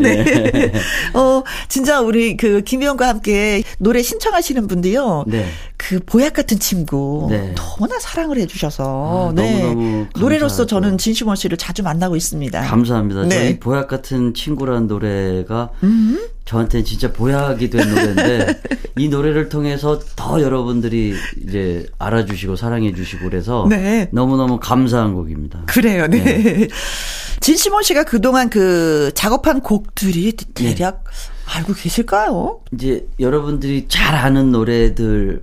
[0.00, 0.24] 네.
[0.24, 0.72] 네.
[1.12, 5.24] 어, 진짜 우리 그 김희영과 함께 노래 신청하시는 분들요.
[5.26, 5.46] 네.
[5.92, 7.54] 그 보약 같은 친구 네.
[7.54, 9.62] 너무나 사랑을 해주셔서 아, 네.
[9.62, 12.62] 너무너무 노래로서 저는 진시몬 씨를 자주 만나고 있습니다.
[12.62, 13.24] 감사합니다.
[13.24, 13.28] 네.
[13.28, 18.62] 저희 보약 같은 친구라는 노래가 음 저한테는 진짜 보약이 된 노래인데
[18.96, 21.14] 이 노래를 통해서 더 여러분들이
[21.46, 24.08] 이제 알아주시고 사랑해주시고 그래서 네.
[24.12, 25.64] 너무너무 감사한 곡입니다.
[25.66, 26.24] 그래요, 네.
[26.24, 26.68] 네.
[27.42, 31.10] 진시몬 씨가 그동안 그 작업한 곡들이 대략 네.
[31.56, 32.60] 알고 계실까요?
[32.72, 35.40] 이제 여러분들이 잘 아는 노래들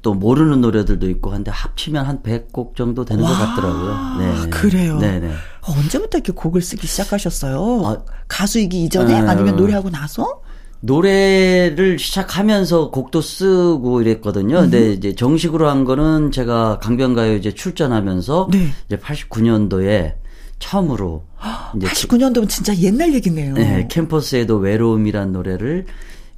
[0.00, 4.16] 또 모르는 노래들도 있고 한데 합치면 한 100곡 정도 되는 와, 것 같더라고요.
[4.18, 4.50] 네.
[4.50, 4.98] 그래요.
[4.98, 5.30] 네, 네.
[5.60, 7.86] 언제부터 이렇게 곡을 쓰기 시작하셨어요?
[7.86, 10.40] 아, 가수이기 이전에 아, 아니면 노래하고 나서?
[10.80, 14.56] 노래를 시작하면서 곡도 쓰고 이랬거든요.
[14.56, 14.62] 음.
[14.62, 18.68] 근데 이제 정식으로 한 거는 제가 강변가요 이제 출전하면서 네.
[18.86, 20.21] 이제 89년도에
[20.62, 21.24] 처음으로
[21.76, 23.54] 이제 89년도면 진짜 옛날 얘기네요.
[23.54, 25.86] 네, 캠퍼스에도 외로움이란 노래를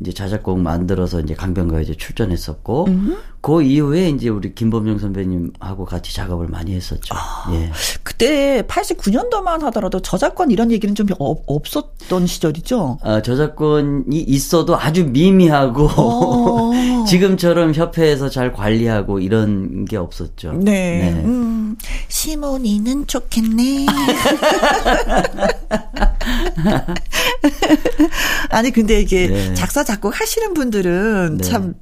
[0.00, 3.16] 이제 자작곡 만들어서 이제 강변가에 이제 출전했었고 음.
[3.44, 7.14] 그 이후에 이제 우리 김범용 선배님하고 같이 작업을 많이 했었죠.
[7.14, 7.70] 아, 예.
[8.02, 13.00] 그때 89년도만 하더라도 저작권 이런 얘기는 좀 없었던 시절이죠.
[13.02, 16.72] 아, 저작권이 있어도 아주 미미하고 어.
[17.06, 20.54] 지금처럼 협회에서 잘 관리하고 이런 게 없었죠.
[20.54, 21.12] 네.
[21.12, 21.22] 네.
[21.26, 21.76] 음,
[22.08, 23.84] 시몬이는 좋겠네.
[28.48, 29.52] 아니 근데 이게 네.
[29.52, 31.44] 작사 작곡 하시는 분들은 네.
[31.44, 31.74] 참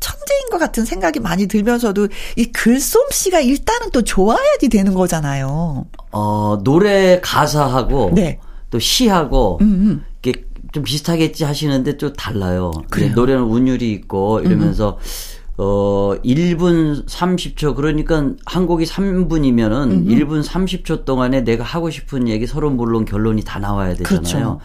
[0.00, 5.86] 천재인 것 같은 생각이 많이 들면서도 이 글솜씨가 일단은 또 좋아야지 되는 거잖아요.
[6.10, 8.40] 어 노래 가사하고 네.
[8.70, 9.70] 또 시하고 음음.
[9.72, 10.04] 음.
[10.22, 12.72] 이게 좀 비슷하겠지 하시는데 또 달라요.
[13.14, 15.40] 노래는 운율이 있고 이러면서 음.
[15.62, 22.46] 어 1분 30초 그러니까 한 곡이 3분이면은 음 1분 30초 동안에 내가 하고 싶은 얘기
[22.46, 24.22] 서로 물론 결론이 다 나와야 되잖아요.
[24.22, 24.60] 그렇죠.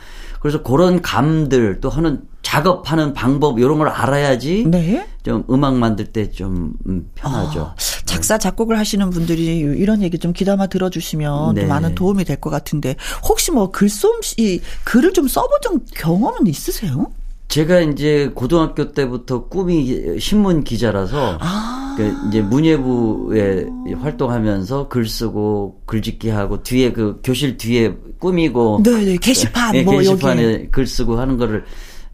[0.45, 5.08] 그래서 그런 감들 또 하는 작업하는 방법 이런 걸 알아야지 네?
[5.23, 7.73] 좀 음악 만들 때좀 음, 편하죠.
[7.73, 11.65] 아, 작사 작곡을 하시는 분들이 이런 얘기 좀 귀담아 들어주시면 네.
[11.65, 12.95] 많은 도움이 될 것 같은데
[13.27, 17.12] 혹시 뭐 글솜씨 글을 좀 써본 경험은 있으세요?
[17.55, 23.67] 제가 이제 고등학교 때부터 꿈이 신문 기자라서 아~ 그 이제 문예부에
[24.01, 30.53] 활동하면서 글 쓰고 글짓기 하고 뒤에 그 교실 뒤에 꾸미고 네네 게시판 네, 뭐 게시판에
[30.53, 30.67] 여기.
[30.69, 31.63] 글 쓰고 하는 거를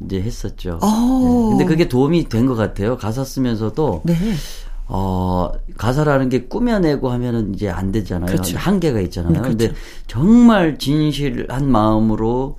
[0.05, 0.77] 이제 했었죠.
[0.79, 0.87] 네.
[1.49, 2.95] 근데 그게 도움이 된 것 같아요.
[2.95, 4.15] 가사 쓰면서도 네.
[4.89, 8.27] 어, 가사라는 게 꾸며내고 하면은 이제 안 되잖아요.
[8.27, 8.59] 그렇죠.
[8.59, 9.31] 한계가 있잖아요.
[9.31, 9.57] 음, 그렇죠.
[9.57, 9.73] 근데
[10.05, 12.57] 정말 진실한 마음으로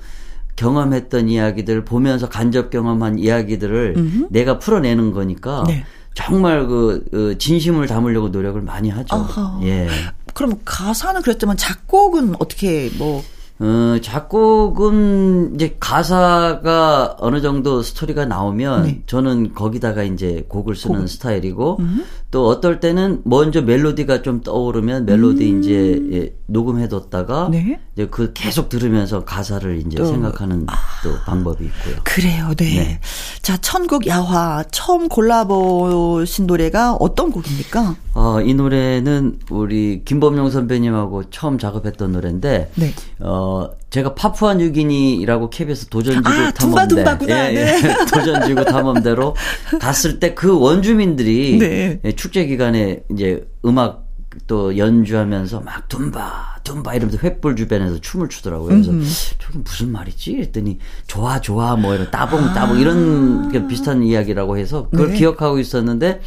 [0.57, 4.27] 경험했던 이야기들 보면서 간접 경험한 이야기들을 음흠.
[4.31, 5.85] 내가 풀어내는 거니까 네.
[6.15, 9.15] 정말 그, 그 진심을 담으려고 노력을 많이 하죠.
[9.17, 9.59] 아하.
[9.63, 9.89] 예.
[10.35, 13.23] 그럼 가사는 그랬지만 작곡은 어떻게 뭐
[13.59, 19.03] 어, 작곡은 이제 가사가 어느 정도 스토리가 나오면 네.
[19.07, 21.07] 저는 거기다가 이제 곡을 쓰는 곡.
[21.07, 22.05] 스타일이고 음.
[22.33, 25.61] 또 어떨 때는 먼저 멜로디가 좀 떠오르면 멜로디 음.
[25.61, 27.79] 이제 예, 녹음해뒀다가 네.
[27.95, 30.07] 이제 그 계속 들으면서 가사를 이제 또.
[30.07, 30.75] 생각하는 아.
[31.05, 31.97] 또 방법이 있고요.
[32.05, 32.65] 그래요, 네.
[32.65, 33.01] 네.
[33.43, 37.97] 자, 천국 야화 처음 골라보신 노래가 어떤 곡입니까?
[38.15, 42.95] 어, 이 노래는 우리 김범용 선배님하고 처음 작업했던 노래인데, 네.
[43.21, 47.97] 어, 제가 파푸아 뉴기니라고 KBS 도전지구 아, 탐험대, 예, 예, 네.
[48.13, 49.37] 도전지구 탐험대로
[49.79, 52.01] 갔을 때 그 원주민들이 네.
[52.05, 54.07] 예, 축제 기간에 이제 음악
[54.47, 58.69] 또 연주하면서 막 둠바 둠바 이러면서 횃불 주변에서 춤을 추더라고요.
[58.69, 59.05] 그래서 음.
[59.41, 60.35] 저게 무슨 말이지?
[60.37, 62.79] 그랬더니 좋아 좋아 뭐 이런 따봉 따봉 아.
[62.79, 65.15] 이런 비슷한 이야기라고 해서 그걸 네.
[65.19, 66.21] 기억하고 있었는데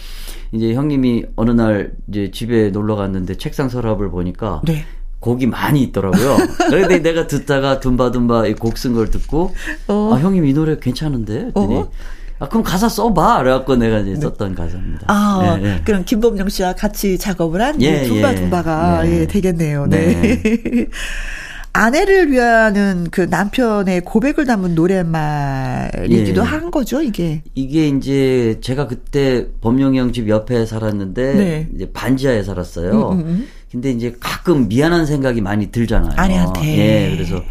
[0.52, 4.84] 이제 형님이 어느 날 이제 집에 놀러 갔는데 책상 서랍을 보니까 네.
[5.22, 6.36] 곡이 많이 있더라고요.
[6.70, 9.56] 그런데 내가 듣다가 둠바둠바 곡 쓴 걸 듣고
[9.88, 10.12] 어.
[10.14, 11.90] 아 형님 이 노래 괜찮은데 했더니 어.
[12.40, 13.40] 아, 그럼 가사 써봐.
[13.44, 14.16] 그래갖고 내가 이제 네.
[14.20, 15.06] 썼던 가사입니다.
[15.08, 15.82] 아, 예, 예.
[15.86, 19.88] 그럼 김범용 씨와 같이 작업을 한 예, 둠바 둠바가 예, 예, 되겠네요.
[19.88, 20.42] 네.
[20.44, 20.88] 네.
[21.78, 26.46] 아내를 위하는 그 남편의 고백을 담은 노랫말이기도 예.
[26.46, 27.42] 한 거죠, 이게.
[27.54, 31.68] 이게 이제 제가 그때 범용이 형 집 옆에 살았는데 네.
[31.76, 33.10] 이제 반지하에 살았어요.
[33.12, 33.48] 음, 음, 음.
[33.72, 36.14] 근데 이제 가끔 미안한 생각이 많이 들잖아요.
[36.16, 36.62] 아내한테.
[36.78, 37.44] 예, 그래서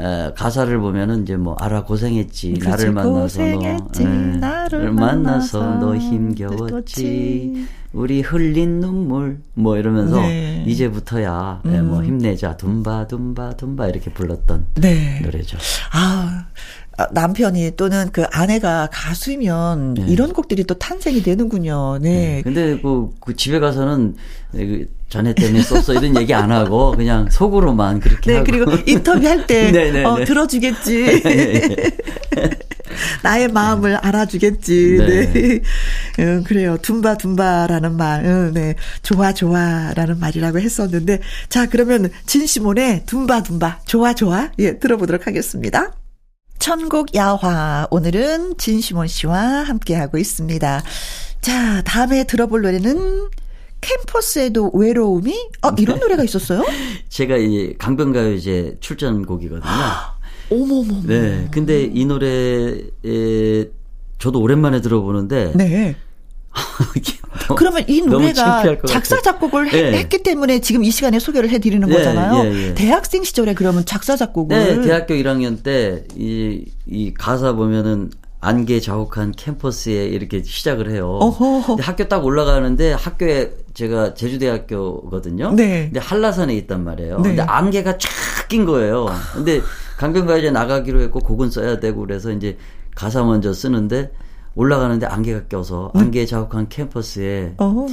[0.00, 5.60] 에, 가사를 보면은 이제 뭐 알아 고생했지 그치, 나를 만나서 고생했지, 너 에, 나를 만나서,
[5.60, 10.62] 만나서 너 힘겨웠지 우리 흘린 눈물 뭐 이러면서 네.
[10.66, 11.74] 이제부터야 음.
[11.74, 15.20] 에, 뭐 힘내자 둠바 둠바 둠바 이렇게 불렀던 네.
[15.22, 15.56] 노래죠.
[15.92, 16.46] 아
[16.87, 20.06] 아, 남편이 또는 그 아내가 가수이면 네.
[20.08, 21.98] 이런 곡들이 또 탄생이 되는군요.
[22.00, 22.08] 네.
[22.10, 22.42] 네.
[22.42, 24.16] 근데 그, 그 집에 가서는
[24.52, 28.50] 그 전에 때문에 썼어 이런 얘기 안 하고 그냥 속으로만 그렇게 네, 하고.
[28.50, 30.24] 그리고 인터뷰할 때 네, 네, 어, 네.
[30.24, 31.22] 들어주겠지.
[33.22, 34.96] 나의 마음을 알아주겠지.
[34.98, 35.32] 네.
[35.32, 35.60] 네.
[36.18, 36.76] 음, 그래요.
[36.82, 38.24] 둠바 둠바라는 말.
[38.24, 38.74] 음, 네.
[39.02, 45.92] 좋아 좋아라는 말이라고 했었는데 자, 그러면 진시몬의 둠바 둠바 좋아 좋아 예, 들어보도록 하겠습니다.
[46.58, 47.86] 천국 야화.
[47.90, 50.82] 오늘은 진시몬 씨와 함께하고 있습니다.
[51.40, 53.28] 자, 다음에 들어볼 노래는
[53.80, 55.50] 캠퍼스에도 외로움이?
[55.62, 56.00] 어, 이런 네.
[56.02, 56.64] 노래가 있었어요?
[57.08, 59.70] 제가 이 강변가요제 출전곡이거든요.
[60.50, 61.00] 어머머.
[61.04, 61.48] 네.
[61.50, 63.70] 근데 이 노래에
[64.18, 65.52] 저도 오랜만에 들어보는데.
[65.54, 65.96] 네.
[67.56, 69.92] 그러면 이 노래가 작사 작곡을 네.
[69.98, 72.44] 했, 기 때문에 지금 이 시간에 소개를 해드리는 네, 거잖아요.
[72.44, 72.74] 예, 예.
[72.74, 79.32] 대학생 시절에 그러면 작사 작곡을 네, 대학교 1학년 때 이 이 가사 보면은 안개 자욱한
[79.32, 81.18] 캠퍼스에 이렇게 시작을 해요.
[81.80, 85.52] 학교 딱 올라가는데 학교에 제가 제주대학교거든요.
[85.52, 85.84] 네.
[85.86, 87.16] 근데 한라산에 있단 말이에요.
[87.20, 87.30] 네.
[87.30, 88.08] 근데 안개가 쫙
[88.48, 89.08] 낀 거예요.
[89.34, 89.60] 근데
[89.98, 92.56] 강변가요제 나가기로 했고 곡은 써야 되고 그래서 이제
[92.94, 94.10] 가사 먼저 쓰는데
[94.54, 96.00] 올라가는데 안개가 껴서 음.
[96.00, 97.86] 안개 자욱한 캠퍼스에 어.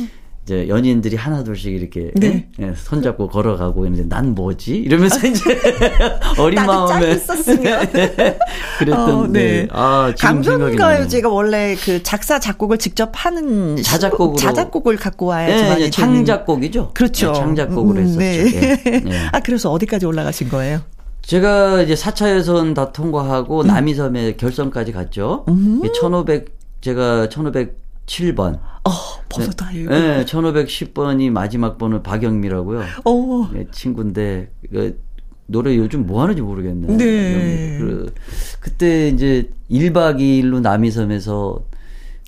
[0.45, 2.47] 이제 연인들이 하나둘씩 이렇게 네.
[2.59, 5.59] 예, 손잡고 걸어가고 있는데 난 뭐지 이러면서 이제
[6.37, 7.17] 어린 마음에
[8.77, 9.67] 그랬던 어, 네.
[9.71, 15.89] 아 감정가요 제가 원래 그 작사 작곡을 직접 하는 자작곡으로 자작곡을 갖고 와야지 네, 네,
[15.89, 16.91] 창작곡이죠.
[16.93, 17.31] 그렇죠.
[17.31, 18.39] 네, 창작곡으로 음, 네.
[18.39, 18.59] 했었죠.
[18.59, 19.01] 네.
[19.03, 19.25] 네.
[19.33, 20.81] 아 그래서 어디까지 올라가신 거예요?
[21.25, 23.67] 제가 이제 4차 예선 다 통과하고 음.
[23.67, 25.45] 남이섬에 결선까지 갔죠.
[25.47, 25.81] 음.
[25.93, 28.59] 1500 제가 1507번.
[28.83, 28.91] 어,
[29.29, 29.85] 벌써 네.
[29.85, 32.83] 네, 1510번이 마지막 번은 박영미라고요.
[33.05, 33.49] 어.
[33.51, 34.99] 네, 친구인데 그
[35.47, 36.97] 노래 요즘 뭐 하는지 모르겠네.
[36.97, 37.77] 네.
[37.79, 38.13] 그,
[38.59, 41.59] 그때 이제 1박 2일로 남이섬에서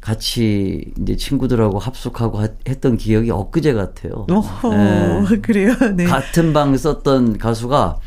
[0.01, 4.25] 같이 이제 친구들하고 합숙하고 했던 기억이 엊그제 같아요.
[4.29, 5.37] 어 네.
[5.41, 5.73] 그래요.
[5.95, 6.05] 네.
[6.05, 7.99] 같은 방 썼던 가수가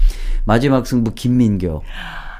[0.44, 1.82] 마지막 승부 김민교.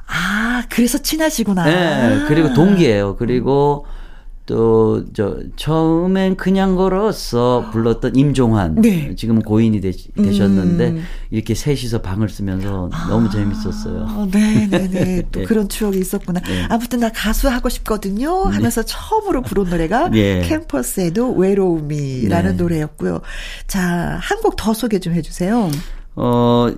[0.07, 1.64] 아, 그래서 친하시구나.
[1.64, 3.16] 네, 그리고 동기예요.
[3.16, 4.01] 그리고 음.
[4.46, 9.14] 또저 처음엔 그냥 걸었어 불렀던 임종환 네.
[9.14, 11.05] 지금 고인이 되, 셨는데 음.
[11.30, 13.07] 이렇게 셋이서 방을 쓰면서 아.
[13.09, 14.28] 너무 재밌었어요.
[14.32, 15.22] 네네네 네.
[15.30, 15.46] 또 네.
[15.46, 16.40] 그런 추억이 있었구나.
[16.40, 16.66] 네.
[16.68, 18.57] 아무튼 나 가수 하고 싶거든요 네.
[18.57, 20.40] 하면서 처음으로 부른 노래가 네.
[20.48, 23.20] 캠퍼스에도 외로움이라는 노래였고요.
[23.68, 25.70] 자 한 곡 더 소개 좀 해주세요.
[26.16, 26.68] 어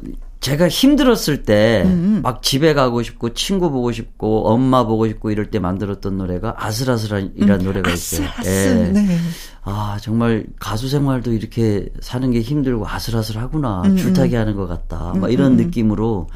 [0.42, 2.22] 제가 힘들었을 때막 음.
[2.42, 7.64] 집에 가고 싶고 친구 보고 싶고 엄마 보고 싶고 이럴 때 만들었던 노래가 아슬아슬한이란 음.
[7.64, 8.26] 노래가 있어요.
[8.26, 8.86] 아슬아슬.
[8.88, 8.90] 예.
[8.90, 9.18] 네.
[9.62, 13.96] 아 정말 가수 생활도 이렇게 사는 게 힘들고 아슬아슬하구나 음.
[13.96, 15.14] 줄타기 하는 것 같다.
[15.14, 16.26] 막 이런 느낌으로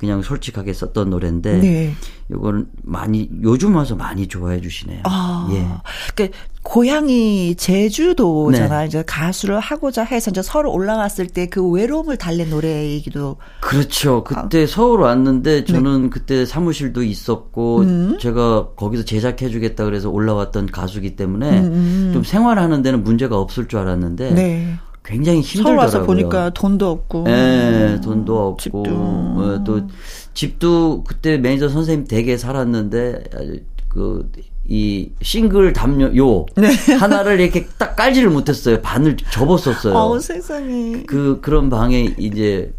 [0.00, 1.94] 그냥 솔직하게 썼던 노래인데 네.
[2.30, 5.02] 요거는 많이 요즘 와서 많이 좋아해 주시네요.
[5.04, 5.66] 아, 예.
[6.14, 6.30] 그
[6.62, 8.80] 고향이 제주도잖아요.
[8.80, 8.86] 네.
[8.86, 13.36] 이제 가수를 하고자 해서 이제 서울 올라갔을 때 그 외로움을 달랜 노래이기도.
[13.60, 14.24] 그렇죠.
[14.24, 14.66] 그때 아.
[14.66, 16.08] 서울 왔는데 저는 네.
[16.10, 18.18] 그때 사무실도 있었고 음.
[18.20, 21.64] 제가 거기서 제작해 주겠다 그래서 올라왔던 가수기 때문에 음.
[21.64, 22.10] 음.
[22.14, 24.78] 좀 생활하는 데는 문제가 없을 줄 알았는데 네.
[25.10, 25.62] 굉장히 힘들더라고요.
[25.64, 27.24] 서울 와서 보니까 돈도 없고.
[27.24, 28.56] 네, 돈도 없고.
[28.58, 28.78] 집도.
[28.90, 29.82] 어, 또
[30.34, 33.24] 집도 그때 매니저 선생님 댁에 살았는데
[33.88, 34.30] 그
[34.70, 36.68] 이 싱글 담요 요 네.
[36.94, 38.80] 하나를 이렇게 딱 깔지를 못했어요.
[38.80, 39.94] 반을 접었었어요.
[39.94, 41.02] 어, 세상에.
[41.08, 42.72] 그 그런 방에 이제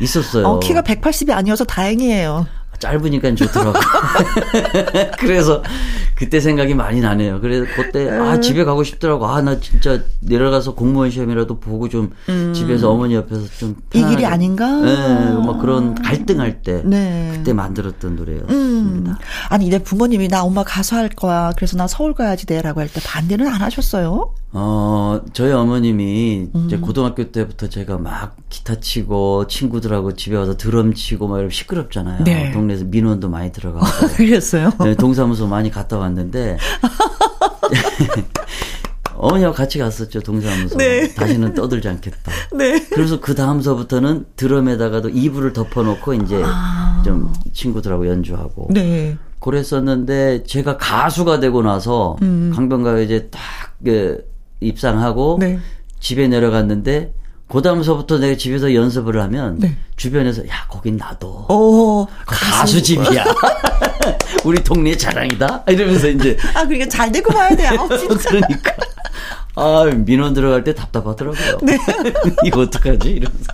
[0.00, 0.46] 있었어요.
[0.46, 2.46] 어, 키가 180이 아니어서 다행이에요.
[2.78, 3.78] 짧으니까 좋더라고.
[5.18, 5.62] 그래서
[6.14, 7.40] 그때 생각이 많이 나네요.
[7.40, 8.42] 그래서 그때 아 음.
[8.42, 9.26] 집에 가고 싶더라고.
[9.26, 12.52] 아 나 진짜 내려가서 공무원 시험이라도 보고 좀 음.
[12.52, 14.66] 집에서 어머니 옆에서 좀 이 길이 아닌가?
[14.80, 17.32] 네, 막 그런 갈등할 때 네.
[17.34, 19.10] 그때 만들었던 노래였습니다.
[19.12, 19.16] 음.
[19.48, 21.52] 아니 이제 부모님이 나 엄마 가수 할 거야.
[21.56, 24.32] 그래서 나 서울 가야지 내라고 할 때 반대는 안 하셨어요?
[24.58, 26.64] 어, 저희 어머님이 음.
[26.64, 32.24] 이제 고등학교 때부터 제가 막 기타 치고 친구들하고 집에 와서 드럼 치고 막 이러면 시끄럽잖아요.
[32.24, 32.52] 네.
[32.52, 33.84] 동네에서 민원도 많이 들어가고.
[34.16, 34.72] 그랬어요?
[34.82, 36.56] 네, 동사무소 많이 갔다 왔는데.
[39.14, 40.78] 어머니하고 같이 갔었죠, 동사무소.
[40.78, 41.12] 네.
[41.12, 42.32] 다시는 떠들지 않겠다.
[42.56, 42.82] 네.
[42.94, 47.02] 그래서 그 다음서부터는 드럼에다가도 이불을 덮어놓고 이제 아.
[47.04, 48.68] 좀 친구들하고 연주하고.
[48.72, 49.18] 네.
[49.38, 52.52] 그랬었는데 제가 가수가 되고 나서 음.
[52.54, 53.40] 강변가요제 딱
[53.84, 54.24] 그,
[54.60, 55.58] 입상하고 네.
[56.00, 57.12] 집에 내려갔는데
[57.48, 59.76] 고다음서부터 내가 집에서 연습을 하면 네.
[59.96, 61.46] 주변에서 야 거긴 나도.
[61.48, 62.82] 오, 가수.
[62.82, 63.24] 집이야.
[64.44, 65.64] 우리 동네 자랑이다.
[65.68, 67.66] 이러면서 이제 아 그러니까 잘 되고 봐야 돼.
[67.66, 68.72] 아, 그러니까
[69.56, 71.58] 아, 민원 들어갈 때 답답하더라고요.
[71.62, 71.78] 네.
[72.44, 73.10] 이거 어떡하지?
[73.10, 73.52] 이러면서.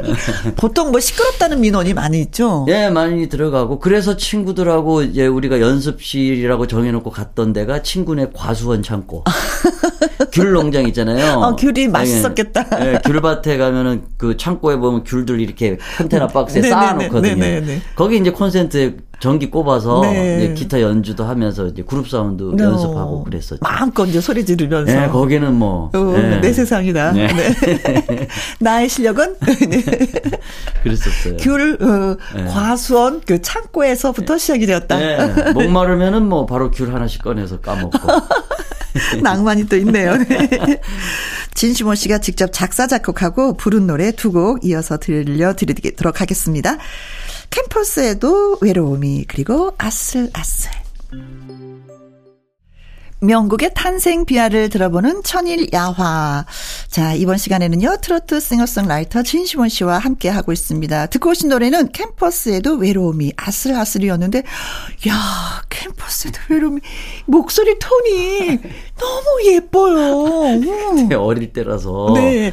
[0.56, 2.64] 보통 뭐 시끄럽다는 민원이 많이 있죠?
[2.68, 3.78] 예, 많이 들어가고.
[3.78, 9.24] 그래서 친구들하고 이제 우리가 연습실이라고 정해놓고 갔던 데가 친구네 과수원 창고.
[10.32, 11.38] 귤 농장 있잖아요.
[11.38, 12.66] 어, 귤이 맛있었겠다.
[12.80, 17.62] 예, 예, 귤밭에 가면은 그 창고에 보면 귤들 이렇게 컨테너 박스에 쌓아놓거든요.
[17.94, 20.52] 거기 이제 콘센트에 전기 꼽아서 네.
[20.52, 22.64] 기타 연주도 하면서 이제 그룹 사운드 네.
[22.64, 23.60] 연습하고 그랬었죠.
[23.60, 24.92] 마음껏 이제 소리 지르면서.
[24.92, 25.92] 네, 거기는 뭐.
[25.94, 26.40] 어, 네.
[26.40, 27.12] 내 세상이다.
[27.12, 27.28] 네.
[27.28, 28.28] 네.
[28.58, 29.36] 나의 실력은?
[29.70, 29.84] 네.
[30.82, 31.36] 그랬었어요.
[31.38, 32.44] 귤, 어, 네.
[32.46, 34.98] 과수원 그 창고에서부터 시작이 되었다.
[34.98, 35.52] 네.
[35.52, 37.98] 목마르면은 뭐 바로 귤 하나씩 꺼내서 까먹고.
[39.22, 40.14] 낭만이 또 있네요.
[41.54, 46.76] 진시모 씨가 직접 작사, 작곡하고 부른 노래 두 곡 이어서 들려드리도록 하겠습니다.
[47.52, 50.70] 캠퍼스에도 외로움이 그리고 아슬아슬.
[53.20, 56.44] 명곡의 탄생 비하를 들어보는 천일 야화.
[56.88, 61.06] 자, 이번 시간에는요, 트로트 싱어송라이터 진시원 씨와 함께 하고 있습니다.
[61.06, 64.42] 듣고 오신 노래는 캠퍼스에도 외로움이 아슬아슬이었는데,
[65.08, 66.80] 야, 캠퍼스에도 외로움이,
[67.26, 68.58] 목소리 톤이
[68.98, 70.44] 너무 예뻐요.
[70.58, 71.08] 음.
[71.16, 72.14] 어릴 때라서.
[72.16, 72.52] 네.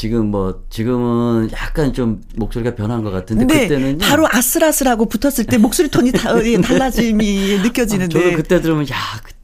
[0.00, 5.58] 지금 뭐 지금은 약간 좀 목소리가 변한 것 같은데 네, 그때는 바로 아슬아슬하고 붙었을 때
[5.58, 6.32] 목소리 톤이 다,
[6.62, 8.94] 달라짐이 느껴지는데 아, 저도 그때 들으면 야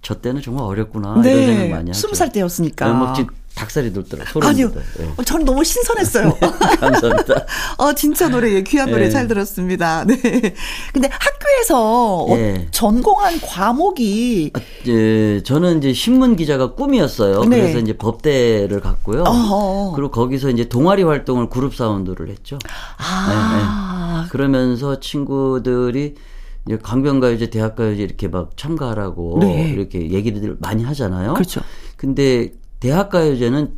[0.06, 1.32] 저 때는 정말 어렵구나 네.
[1.32, 2.00] 이런 생각 많이 하죠.
[2.00, 2.92] 스무 살 때였으니까.
[2.92, 3.16] 막
[3.56, 4.48] 닭살이 돌더라고요.
[4.48, 4.70] 아니요.
[4.98, 5.24] 네.
[5.24, 6.36] 저는 너무 신선했어요.
[6.78, 7.46] 감사합니다.
[7.78, 9.10] 어, 진짜 노래, 예, 귀한 노래 네.
[9.10, 10.04] 잘 들었습니다.
[10.06, 10.14] 네.
[10.92, 12.68] 근데 학교에서 네.
[12.70, 14.50] 전공한 과목이.
[14.54, 17.44] 아, 예, 저는 이제 신문 기자가 꿈이었어요.
[17.44, 17.60] 네.
[17.60, 19.22] 그래서 이제 법대를 갔고요.
[19.22, 19.92] 어허.
[19.96, 22.58] 그리고 거기서 이제 동아리 활동을 그룹 사운드를 했죠.
[22.98, 24.12] 아.
[24.12, 24.28] 네, 네.
[24.28, 26.14] 그러면서 친구들이
[26.66, 29.70] 이제 강변가요제, 대학가요제 이렇게 막 참가하라고 네.
[29.70, 31.32] 이렇게 얘기를 많이 하잖아요.
[31.32, 31.62] 그렇죠.
[31.96, 33.72] 근데 대학가요제는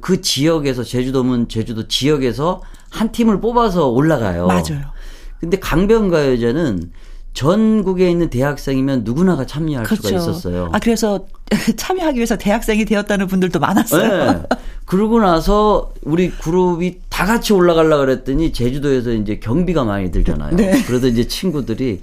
[0.00, 4.46] 그 지역에서 제주도면 제주도 지역에서 한 팀을 뽑아서 올라가요.
[4.46, 4.92] 맞아요.
[5.40, 6.90] 근데 강변가요제는
[7.34, 10.02] 전국에 있는 대학생이면 누구나가 참여할 그렇죠.
[10.08, 10.70] 수가 있었어요.
[10.72, 11.26] 아 그래서
[11.76, 14.32] 참여하기 위해서 대학생이 되었다는 분들도 많았어요.
[14.32, 14.42] 네.
[14.84, 20.56] 그러고 나서 우리 그룹이 다 같이 올라가려 그랬더니 제주도에서 이제 경비가 많이 들잖아요.
[20.56, 20.82] 네.
[20.86, 22.00] 그래서 이제 친구들이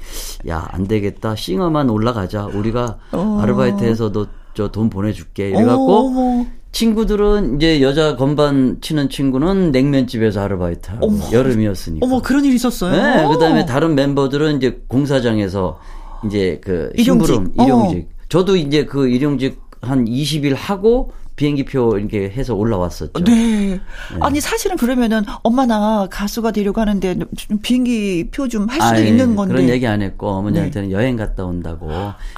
[0.47, 2.45] 야 안 되겠다 싱어만 올라가자.
[2.45, 3.39] 우리가 어.
[3.41, 5.49] 아르바이트해서도 저 돈 보내줄게.
[5.49, 6.47] 이래갖고 어.
[6.72, 12.06] 친구들은 이제 여자 건반 치는 친구는 냉면집에서 아르바이트 하고 어머, 여름이었으니까.
[12.06, 12.91] 어머 그런 일이 있었어요.
[12.91, 13.28] 네.
[13.34, 15.80] 그다음에 다른 멤버들은 이제 공사장에서
[16.26, 18.10] 이제 그 심부름 일용직.
[18.12, 18.16] 어.
[18.28, 23.23] 저도 이제 그 일용직 한 20일 하고 비행기표 이렇게 해서 올라왔었죠.
[23.25, 23.33] 네.
[23.33, 23.79] 네.
[24.21, 27.13] 아니 사실은 그러면은 엄마 나 가수가 되려고 하는데
[27.61, 30.95] 비행기표 좀 할 수도 아니, 있는 건데 그런 얘기 안 했고 어머니한테는 네.
[30.95, 31.89] 여행 갔다 온다고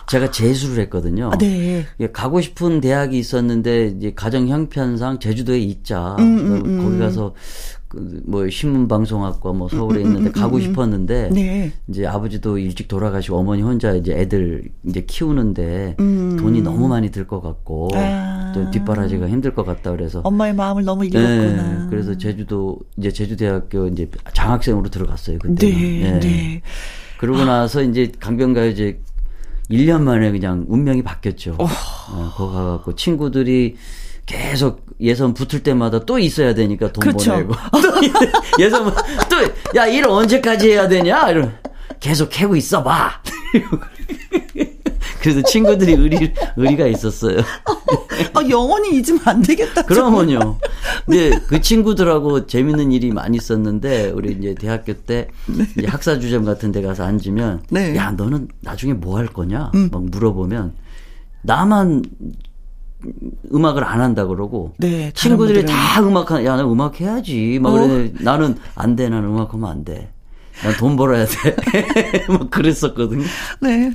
[0.08, 1.30] 제가 재수를 했거든요.
[1.32, 1.86] 아, 네.
[2.12, 6.84] 가고 싶은 대학이 있었는데 이제 가정 형편상 제주도에 있자 음, 음, 음.
[6.84, 7.77] 거기 가서 그
[8.26, 11.72] 뭐 신문 방송학과 뭐 서울에 음, 음, 있는데 음, 가고 싶었는데 네.
[11.88, 16.38] 이제 아버지도 일찍 돌아가시고 어머니 혼자 이제 애들 이제 키우는데 음.
[16.38, 18.52] 돈이 너무 많이 들 것 같고 아.
[18.56, 21.82] 또 뒷바라지가 힘들 것 같다 그래서 엄마의 마음을 너무 잃었구나.
[21.84, 21.88] 네.
[21.90, 25.70] 그래서 제주도 이제 제주대학교 이제 장학생으로 들어갔어요 그때.
[25.72, 26.02] 네.
[26.12, 26.20] 네.
[26.20, 26.62] 네.
[27.20, 29.00] 그러고 나서 이제 강변가요제
[29.72, 31.56] 1년 만에 그냥 운명이 바뀌었죠.
[31.60, 31.66] 어.
[31.66, 33.76] 어, 거기 가갖고 친구들이
[34.28, 37.32] 계속 예선 붙을 때마다 또 있어야 되니까 돈 그렇죠.
[37.32, 39.38] 보내고 또 예선 또
[39.76, 41.54] 야 일 언제까지 해야 되냐 이런
[42.00, 43.10] 계속 캐고 있어봐.
[45.22, 47.40] 그래서 친구들이 의리 의리가 있었어요.
[48.34, 49.82] 아, 영원히 잊으면 안 되겠다.
[49.84, 50.58] 그러면요.
[51.06, 55.66] 근데 그 친구들하고 재밌는 일이 많이 있었는데 우리 이제 대학교 때 네.
[55.78, 57.96] 이제 학사 주점 같은 데 가서 앉으면 네.
[57.96, 59.90] 야 너는 나중에 뭐 할 거냐 음.
[59.92, 60.74] 막 물어보면
[61.42, 62.04] 나만
[63.54, 65.78] 음악을 안 한다 그러고 네, 친구들이 분들은.
[65.78, 67.60] 다 음악 야, 나 음악 해야지.
[67.62, 67.88] 막 어.
[67.88, 68.12] 그래.
[68.20, 69.08] 나는 안 돼.
[69.10, 70.12] 나는 음악 하면 안 돼.
[70.64, 71.56] 난 돈 벌어야 돼.
[72.28, 73.24] 뭐 그랬었거든요.
[73.62, 73.92] 네.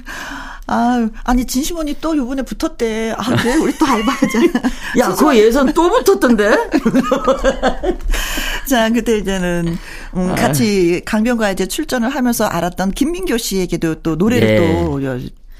[0.68, 3.14] 아, 아니 진심원이 또 요번에 붙었대.
[3.18, 3.56] 아, 그래?
[3.56, 4.38] 우리 또 알바하자.
[5.00, 6.54] 야, 그 예선 또 붙었던데?
[8.68, 9.76] 자, 그때 이제는
[10.16, 10.34] 음, 아.
[10.34, 14.84] 같이 강변과 이제 출전을 하면서 알았던 김민교 씨에게도 또 노래를 네.
[14.84, 15.02] 또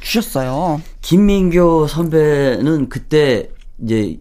[0.02, 0.80] 주셨어요.
[1.00, 3.50] 김민교 선배는 그때
[3.82, 4.18] 이제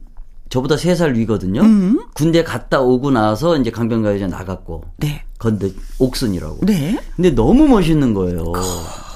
[0.50, 1.62] 저보다 3살 위거든요.
[1.62, 2.00] 음.
[2.14, 4.84] 군대 갔다 오고 나서 이제 강변가요제 나갔고.
[4.98, 5.24] 네.
[5.40, 6.66] 건데 옥순이라고.
[6.66, 7.00] 네.
[7.16, 8.44] 근데 너무 멋있는 거예요.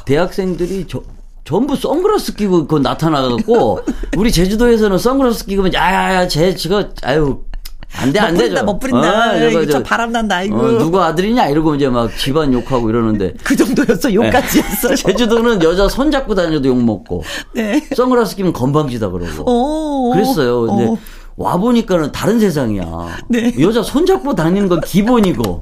[0.06, 1.04] 대학생들이 저,
[1.44, 3.80] 전부 선글라스 끼고 그 나타나갖고
[4.18, 7.44] 우리 제주도에서는 선글라스 끼고 야야야 쟤 지금 아유
[7.98, 8.64] 안 돼, 안 되죠.
[8.64, 9.34] 못 부린다.
[9.34, 10.58] 어, 이거 저 바람 난다, 이거.
[10.58, 11.48] 어, 누구 아들이냐?
[11.48, 13.34] 이러고 이제 막 집안 욕하고 이러는데.
[13.44, 14.96] 그 정도였어, 욕까지 했어요.
[14.98, 17.24] 제주도는 여자 손 잡고 다녀도 욕 먹고.
[17.54, 17.82] 네.
[17.96, 19.44] 선글라스 끼면 건방지다 그러고.
[19.50, 20.62] 오, 그랬어요.
[20.68, 20.98] 근데 오.
[21.38, 22.86] 와 보니까는 다른 세상이야.
[23.30, 23.54] 네.
[23.60, 25.62] 여자 손 잡고 다니는 건 기본이고.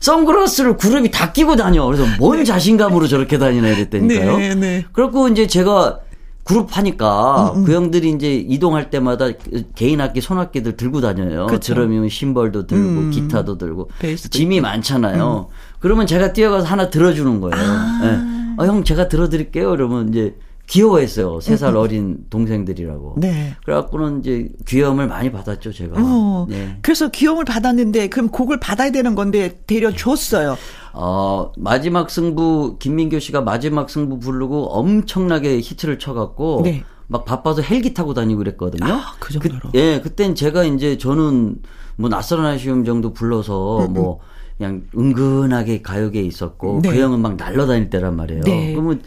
[0.00, 1.84] 선글라스를 그룹이 다 끼고 다녀.
[1.86, 2.44] 그래서 뭔 네.
[2.44, 4.36] 자신감으로 저렇게 다니나 이랬다니까요.
[4.36, 4.84] 네, 네.
[4.92, 6.00] 그래갖고 이제 제가
[6.44, 7.64] 그룹 하니까 음, 음.
[7.64, 9.26] 그 형들이 이제 이동할 때마다
[9.74, 11.46] 개인 악기 손악기들 들고 다녀요.
[11.46, 11.74] 그쵸.
[11.74, 13.10] 드럼이면 심벌도 들고 음.
[13.10, 13.90] 기타도 들고
[14.30, 14.62] 짐이 있고.
[14.62, 15.48] 많잖아요.
[15.50, 15.54] 음.
[15.78, 17.56] 그러면 제가 뛰어가서 하나 들어주는 거예요.
[17.56, 18.00] 아.
[18.02, 18.62] 네.
[18.62, 19.70] 어, 형 제가 들어드릴게요.
[19.70, 20.36] 그러면 이제
[20.66, 21.40] 귀여워했어요.
[21.40, 21.80] 세살 음, 음.
[21.80, 23.16] 어린 동생들이라고.
[23.18, 23.54] 네.
[23.64, 25.96] 그래갖고는 이제 귀여움을 많이 받았죠, 제가.
[25.98, 26.78] 어, 네.
[26.82, 30.56] 그래서 귀여움을 받았는데, 그럼 곡을 받아야 되는 건데, 데려줬어요.
[30.92, 36.84] 어, 마지막 승부, 김민교 씨가 마지막 승부 부르고 엄청나게 히트를 쳐갖고, 네.
[37.06, 38.92] 막 바빠서 헬기 타고 다니고 그랬거든요.
[38.92, 39.70] 아, 그 정도로?
[39.72, 41.56] 그, 예, 그땐 제가 이제 저는
[41.96, 43.92] 뭐 낯설은 아쉬움 정도 불러서 음, 음.
[43.94, 44.20] 뭐,
[44.56, 46.90] 그냥 은근하게 가요계에 있었고, 네.
[46.90, 48.42] 그 형은 막 날라다닐 때란 말이에요.
[48.42, 48.72] 네.
[48.72, 49.02] 그러면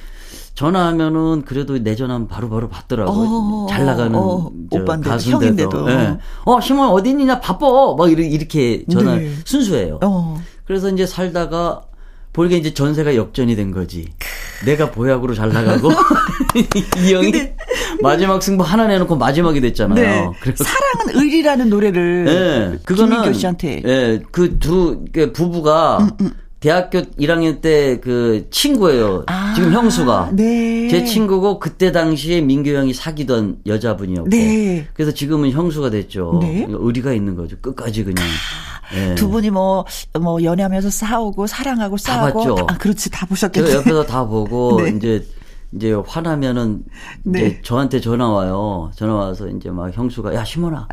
[0.56, 3.12] 전화하면은 그래도 내 전화 바로바로 받더라고.
[3.12, 5.86] 어, 잘 나가는 어, 오빠인데 형인데도.
[5.86, 6.18] 네.
[6.46, 7.68] 어, 심원 어디 있느냐 바빠.
[7.98, 9.32] 막 이렇게 전화 네.
[9.44, 10.00] 순수해요.
[10.02, 10.42] 어.
[10.66, 11.82] 그래서 이제 살다가
[12.34, 14.10] 보니까 이제 전세가 역전이 된 거지.
[14.66, 15.90] 내가 보약으로 잘 나가고
[17.06, 17.32] 이 형이
[18.02, 19.96] 마지막 승부 하나 내놓고 마지막이 됐잖아요.
[19.96, 20.32] 네.
[20.42, 23.82] 그래서 사랑은 의리라는 노래를 네, 그거는 김민교 씨한테.
[23.82, 26.32] 네, 그두 그 부부가 음, 음.
[26.66, 29.24] 대학교 1학년 때 그 친구예요.
[29.28, 30.32] 아, 지금 형수가.
[30.34, 30.88] 네.
[30.90, 34.30] 제 친구고 그때 당시에 민규 형이 사귀던 여자분이었고.
[34.30, 34.88] 네.
[34.94, 36.40] 그래서 지금은 형수가 됐죠.
[36.42, 36.66] 네.
[36.68, 37.56] 의리가 있는 거죠.
[37.62, 38.26] 끝까지 그냥.
[38.94, 39.16] 네.
[39.16, 39.86] 두 분이 뭐,
[40.20, 42.40] 뭐 연애하면서 싸우고 사랑하고 싸우고.
[42.44, 42.66] 다 봤죠.
[42.70, 43.10] 아, 그렇지.
[43.12, 43.72] 다 보셨겠죠.
[43.78, 44.90] 옆에서 다 보고 네.
[44.90, 45.26] 이제
[45.72, 46.84] 이제 화나면은
[47.30, 47.62] 이제 네.
[47.64, 48.92] 저한테 전화 와요.
[48.96, 50.88] 전화 와서 이제 막 형수가 야, 시몬아.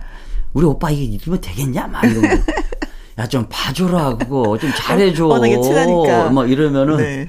[0.53, 1.87] 우리 오빠 이게 이러면 되겠냐?
[1.87, 2.27] 막 이러고.
[3.19, 4.57] 야, 좀 봐줘라, 그거.
[4.59, 5.27] 좀 잘해줘.
[5.27, 6.31] 워낙에 친하니까.
[6.31, 6.97] 막 이러면은.
[6.97, 7.29] 네.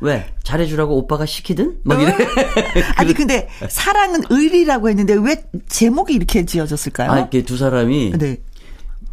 [0.00, 0.26] 왜?
[0.42, 1.78] 잘해주라고 오빠가 시키든?
[1.84, 2.12] 막 이래.
[2.96, 7.10] 아니, 근데 사랑은 의리라고 했는데 왜 제목이 이렇게 지어졌을까요?
[7.10, 8.12] 아, 이렇게 두 사람이.
[8.18, 8.36] 네.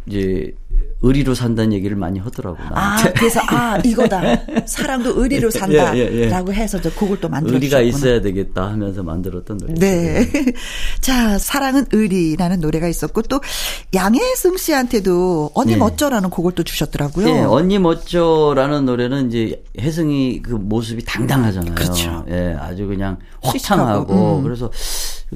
[0.06, 0.52] 이제
[1.02, 2.68] 의리로 산다는 얘기를 많이 하더라고요.
[2.72, 4.22] 아, 그래서 아 이거다.
[4.66, 6.52] 사랑도 의리로 산다라고 예, 예, 예.
[6.52, 7.56] 해서 저 곡을 또 만들었죠.
[7.56, 9.74] 의리가 있어야 되겠다 하면서 만들었던 노래.
[9.74, 10.30] 네.
[11.00, 13.40] 자, 사랑은 의리라는 노래가 있었고 또
[13.94, 15.78] 양혜승 씨한테도 언니 네.
[15.78, 17.26] 멋져라는 곡을 또 주셨더라고요.
[17.26, 21.74] 네, 언니 멋져라는 노래는 이제 혜승이 그 모습이 당당하잖아요.
[21.74, 22.24] 그렇죠.
[22.30, 24.42] 예, 아주 그냥 확창하고 음.
[24.44, 24.70] 그래서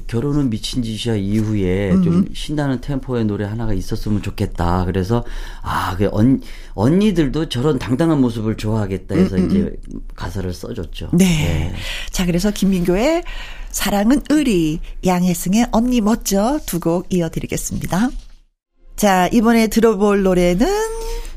[0.05, 2.03] 결혼은 미친 짓이야 이후에 음.
[2.03, 4.85] 좀 신나는 템포의 노래 하나가 있었으면 좋겠다.
[4.85, 5.23] 그래서
[5.61, 6.41] 아, 그 언,
[6.75, 9.59] 언니들도 저런 당당한 모습을 좋아하겠다 해서 음, 음, 이제
[9.93, 10.01] 음.
[10.15, 11.09] 가사를 써줬죠.
[11.13, 11.25] 네.
[11.25, 11.73] 네.
[12.11, 13.23] 자, 그래서 김민교의
[13.71, 18.09] 사랑은 의리, 양혜승의 언니 멋져 두 곡 이어드리겠습니다.
[18.95, 20.67] 자, 이번에 들어볼 노래는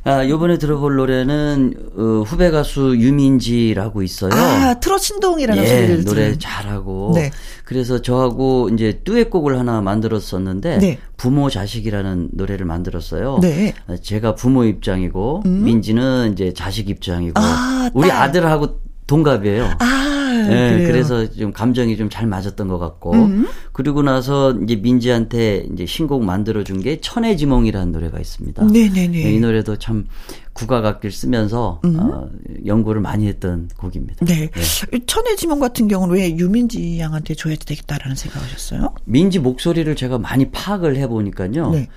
[0.05, 4.31] 아, 요번에 들어볼 노래는 어, 후배 가수 유민지라고 있어요.
[4.33, 7.13] 아, 트롯 신동이라는 예, 소리를 노래 잘하고.
[7.15, 7.31] 네.
[7.65, 10.99] 그래서 저하고 이제 듀엣곡을 하나 만들었었는데 네.
[11.17, 13.39] 부모 자식이라는 노래를 만들었어요.
[13.43, 13.75] 네.
[13.89, 15.65] 어, 제가 부모 입장이고 음?
[15.65, 19.77] 민지는 이제 자식 입장이고 아, 우리 아들하고 동갑이에요.
[19.81, 20.20] 아.
[20.49, 23.47] 네, 그래서 좀 감정이 좀 잘 맞았던 것 같고 음.
[23.73, 28.65] 그리고 나서 이제 민지한테 이제 신곡 만들어 준 게 천의 지몽이라는 노래가 있습니다.
[28.65, 29.09] 네네네.
[29.09, 30.07] 네, 이 노래도 참
[30.53, 31.97] 국악 악기를 쓰면서 음.
[32.01, 32.29] 어,
[32.67, 34.25] 연구를 많이 했던 곡입니다.
[34.25, 34.49] 네.
[34.51, 34.99] 네.
[35.07, 38.95] 천의 지몽 같은 경우는 왜 유민지 양한테 줘야 되겠다라는 생각하셨어요?
[39.05, 41.71] 민지 목소리를 제가 많이 파악을 해 보니까요.
[41.71, 41.89] 네.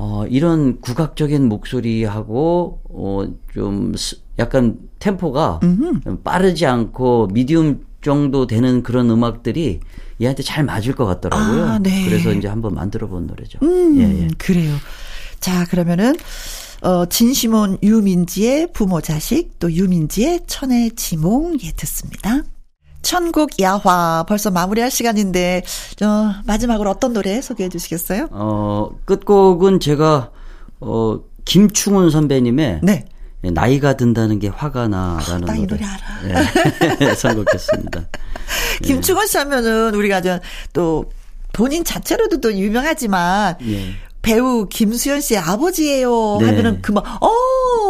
[0.00, 3.92] 어, 이런 국악적인 목소리하고 어, 좀
[4.38, 6.18] 약간 템포가 음흠.
[6.22, 9.80] 빠르지 않고 미디움 정도 되는 그런 음악들이
[10.20, 11.64] 얘한테 잘 맞을 것 같더라고요.
[11.64, 12.04] 아, 네.
[12.04, 13.58] 그래서 이제 한번 만들어 본 노래죠.
[13.62, 14.28] 음, 예, 예.
[14.38, 14.74] 그래요.
[15.40, 16.16] 자, 그러면은
[16.80, 22.42] 어 진시몬 유민지의 부모 자식 또 유민지의 천의 지몽 예 듣습니다.
[23.02, 25.62] 천국 야화 벌써 마무리할 시간인데
[26.02, 28.28] 어 마지막으로 어떤 노래 소개해 주시겠어요?
[28.30, 30.30] 어 끝곡은 제가
[30.80, 33.04] 어 김충훈 선배님의 네.
[33.44, 35.66] 예, 나이가 든다는 게 화가 나라는 아, 노래.
[35.66, 37.00] 노래 알아.
[37.00, 38.08] 예, 선곡했습니다.
[38.82, 40.20] 김충훈 씨 하면은 우리가
[40.72, 41.10] 또
[41.52, 43.94] 본인 자체로도 또 유명하지만 예.
[44.22, 46.46] 배우 김수현 씨의 아버지예요 네.
[46.46, 47.30] 하면은 그만 어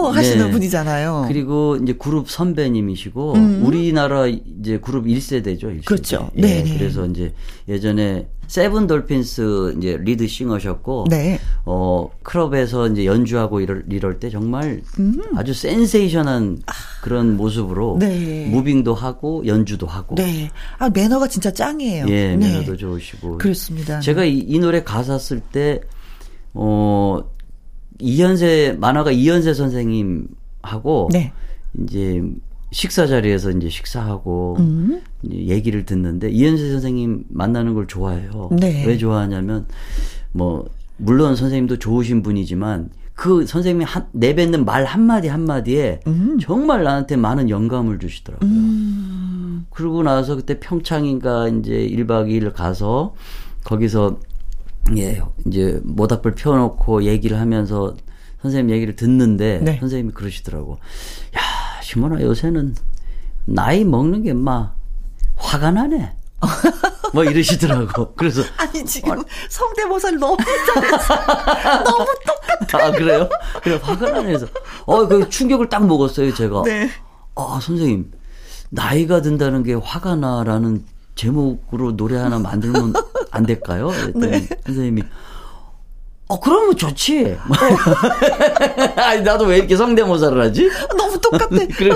[0.06, 0.50] 하시는 네.
[0.50, 1.24] 분이잖아요.
[1.28, 3.62] 그리고 이제 그룹 선배님이시고 음.
[3.64, 5.62] 우리나라 이제 그룹 1세대죠.
[5.62, 5.84] 1세대.
[5.84, 6.30] 그렇죠.
[6.36, 6.76] 예, 네.
[6.78, 7.32] 그래서 이제
[7.68, 11.38] 예전에 세븐 돌핀스 이제 리드 싱어셨고 네.
[11.66, 15.20] 어 클럽에서 이제 연주하고 이럴 이럴 때 정말 음.
[15.36, 16.72] 아주 센세이션한 아.
[17.02, 18.46] 그런 모습으로 네.
[18.50, 20.48] 무빙도 하고 연주도 하고 네.
[20.78, 22.06] 아 매너가 진짜 짱이에요.
[22.08, 22.36] 예, 네.
[22.36, 24.00] 매너도 좋으시고 그렇습니다.
[24.00, 25.80] 제가 이, 이 노래 가사 쓸 때
[26.54, 27.22] 어
[27.98, 31.32] 이현세 만화가 이현세 선생님하고 네.
[31.82, 32.22] 이제
[32.70, 35.02] 식사 자리에서 이제 식사하고 음.
[35.22, 38.50] 이제 얘기를 듣는데 이현세 선생님 만나는 걸 좋아해요.
[38.52, 38.84] 네.
[38.86, 39.66] 왜 좋아하냐면
[40.32, 46.38] 뭐 물론 선생님도 좋으신 분이지만 그 선생님이 한, 내뱉는 말 한마디 한마디에 음.
[46.40, 48.48] 정말 나한테 많은 영감을 주시더라고요.
[48.48, 49.66] 음.
[49.70, 53.14] 그러고 나서 그때 평창인가 이제 1박 2일 가서
[53.64, 54.20] 거기서
[54.96, 57.94] 예, 이제 모닥불 펴놓고 얘기를 하면서
[58.42, 59.78] 선생님 얘기를 듣는데 네.
[59.80, 60.78] 선생님이 그러시더라고.
[61.36, 61.40] 야,
[61.82, 62.74] 시몬아 요새는
[63.46, 64.76] 나이 먹는 게 막
[65.36, 66.14] 화가 나네.
[67.14, 68.12] 뭐 이러시더라고.
[68.14, 70.36] 그래서 아니 지금 어, 성대모사를 너무
[70.74, 71.14] 잘했어.
[71.84, 72.86] 너무 똑같아.
[72.86, 73.28] 아 그래요?
[73.62, 74.46] 그래 화가 나네서.
[74.86, 76.62] 어그 충격을 딱 먹었어요 제가.
[76.64, 76.90] 네.
[77.34, 78.10] 아 선생님
[78.70, 80.84] 나이가 든다는 게 화가 나라는
[81.18, 82.92] 제목으로 노래 하나 만들면
[83.32, 83.90] 안 될까요?
[84.14, 84.46] 네.
[84.64, 85.02] 선생님이
[86.28, 87.38] 어, 그러면 좋지.
[88.96, 90.68] 아니, 나도 왜 이렇게 성대모사를 하지?
[90.96, 91.48] 너무 똑같아.
[91.74, 91.90] 그래,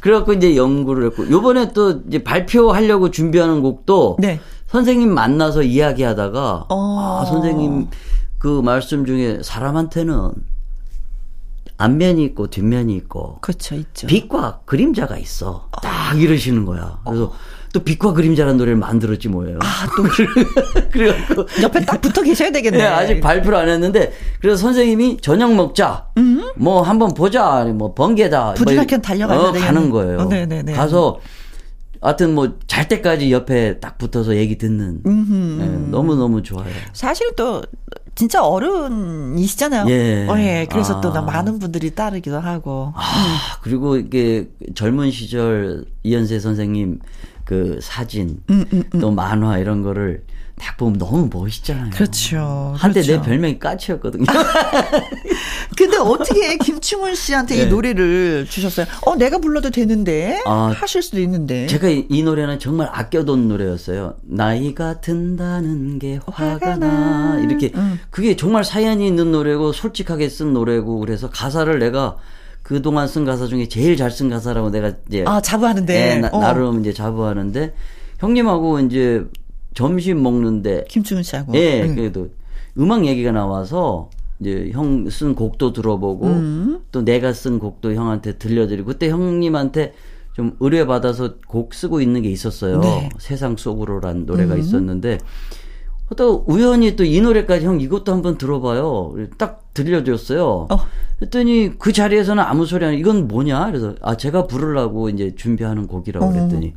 [0.00, 4.38] 그래갖고 이제 연구를 했고, 요번에 또 이제 발표하려고 준비하는 곡도 네.
[4.66, 7.20] 선생님 만나서 이야기하다가, 어.
[7.22, 7.88] 아, 선생님
[8.36, 10.30] 그 말씀 중에 사람한테는
[11.78, 13.38] 앞면이 있고 뒷면이 있고.
[13.40, 14.08] 그렇죠, 있죠.
[14.08, 15.70] 빛과 그림자가 있어.
[15.82, 17.00] 딱 이러시는 거야.
[17.02, 17.32] 그래서 어.
[17.72, 19.58] 또 빛과 그림자라는 노래를 만들었지 뭐예요.
[19.62, 20.02] 아, 또.
[20.90, 21.46] 그래갖고.
[21.62, 22.78] 옆에 딱 붙어 계셔야 되겠네.
[22.78, 26.08] 네, 아직 발표를 안 했는데, 그래서 선생님이 저녁 먹자.
[26.16, 26.50] 음?
[26.56, 27.64] 뭐 한번 보자.
[27.64, 28.54] 뭐 번개다.
[28.64, 30.18] 뭐, 달려가야 어, 가는 거예요.
[30.20, 30.72] 어, 네네네.
[30.72, 31.20] 가서,
[32.00, 36.68] 하여튼 뭐 잘 때까지 옆에 딱 붙어서 얘기 듣는 네, 너무 너무 좋아요.
[36.92, 37.60] 사실 또
[38.14, 39.86] 진짜 어른이시잖아요.
[39.90, 40.26] 예.
[40.28, 40.66] 어, 예.
[40.70, 41.00] 그래서 아.
[41.00, 42.92] 또 많은 분들이 따르기도 하고.
[42.94, 43.60] 아, 음.
[43.62, 47.00] 그리고 이게 젊은 시절 이현세 선생님
[47.48, 49.00] 그 사진 음, 음, 음.
[49.00, 50.22] 또 만화 이런 거를
[50.60, 51.88] 딱 보면 너무 멋있잖아요.
[51.94, 52.74] 그렇죠.
[52.76, 53.22] 한때 그렇죠.
[53.22, 54.26] 내 별명이 까치였거든요.
[55.78, 57.62] 근데 어떻게 김충훈 씨한테 네.
[57.62, 58.84] 이 노래를 주셨어요?
[59.06, 61.66] 어, 내가 불러도 되는데 아, 하실 수도 있는데.
[61.68, 64.16] 제가 이, 이, 노래는 정말 아껴둔 노래였어요.
[64.24, 67.40] 나이가 든다는 게 화가 나.
[67.40, 67.98] 이렇게 음.
[68.10, 72.18] 그게 정말 사연이 있는 노래고 솔직하게 쓴 노래고 그래서 가사를 내가
[72.68, 76.38] 그동안 쓴 가사 중에 제일 잘 쓴 가사라고 내가 이제 아 자부하는데 네, 나, 어.
[76.38, 77.72] 나름 이제 자부하는데
[78.18, 79.24] 형님하고 이제
[79.72, 82.28] 점심 먹는데 김충훈 씨하고 예 네, 그래도
[82.78, 86.80] 음악 얘기가 나와서 이제 형 쓴 곡도 들어보고 음.
[86.92, 89.94] 또 내가 쓴 곡도 형한테 들려드리고 그때 형님한테
[90.34, 92.80] 좀 의뢰 받아서 곡 쓰고 있는 게 있었어요.
[92.80, 93.08] 네.
[93.18, 94.60] 세상 속으로란 노래가 음.
[94.60, 95.18] 있었는데
[96.16, 99.14] 또 우연히 또 이 노래까지 형 이것도 한번 들어봐요.
[99.36, 100.66] 딱 들려줬어요.
[100.70, 100.76] 어.
[101.18, 103.66] 그랬더니 그 자리에서는 아무 소리 안 이건 뭐냐?
[103.66, 106.30] 그래서 아 제가 부르려고 이제 준비하는 곡이라고 어.
[106.30, 106.74] 그랬더니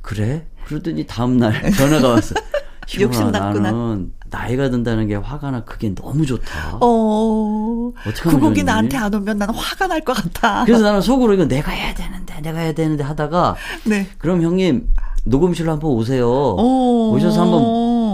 [0.00, 0.46] 그래?
[0.66, 2.34] 그러더니 다음 날 전화가 왔어.
[3.00, 3.70] 욕심났구나.
[3.70, 5.64] 나는 나이가 든다는 게 화가 나.
[5.64, 6.78] 그게 너무 좋다.
[6.80, 7.92] 어.
[8.06, 10.64] 어떻게 그 곡이 나한테 안 오면 나는 화가 날 것 같아.
[10.64, 13.54] 그래서 나는 속으로 이거 내가 해야 되는데, 내가 해야 되는데 하다가.
[13.84, 14.08] 네.
[14.18, 14.88] 그럼 형님,
[15.24, 16.28] 녹음실로 한번 오세요.
[16.28, 17.12] 오.
[17.14, 17.60] 오셔서 한번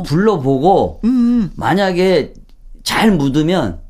[0.08, 1.50] 불러보고, 음.
[1.56, 2.32] 만약에
[2.82, 3.80] 잘 묻으면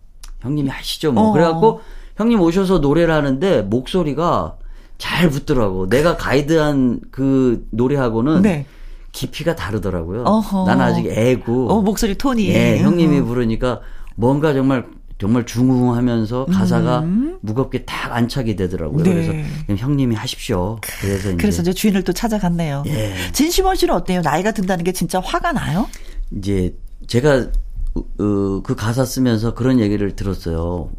[0.40, 1.28] 형님이 하시죠 뭐.
[1.28, 1.32] 어.
[1.32, 1.80] 그래갖고
[2.16, 4.56] 형님 오셔서 노래를 하는데 목소리가
[4.98, 5.88] 잘 붙더라고.
[5.88, 8.66] 내가 가이드한 그 노래하고는 네.
[9.12, 10.22] 깊이가 다르더라고요.
[10.24, 10.64] 어허.
[10.66, 11.70] 나는 아직 애고.
[11.70, 12.48] 어, 목소리 톤이.
[12.48, 13.80] 예, 형님이 부르니까
[14.16, 14.86] 뭔가 정말
[15.18, 17.38] 정말 중후하면서 가사가 음.
[17.40, 19.02] 무겁게 딱 안착이 되더라고요.
[19.02, 19.12] 네.
[19.12, 19.32] 그래서
[19.76, 20.78] 형님이 하십시오.
[21.00, 22.84] 그래서 이제, 그래서 이제 주인을 또 찾아갔네요.
[22.86, 23.14] 예.
[23.32, 24.20] 진심원 씨는 어때요?
[24.22, 25.88] 나이가 든다는 게 진짜 화가 나요?
[26.36, 26.76] 이제
[27.08, 27.48] 제가
[27.94, 30.90] 어, 그 가사 쓰면서 그런 얘기를 들었어요.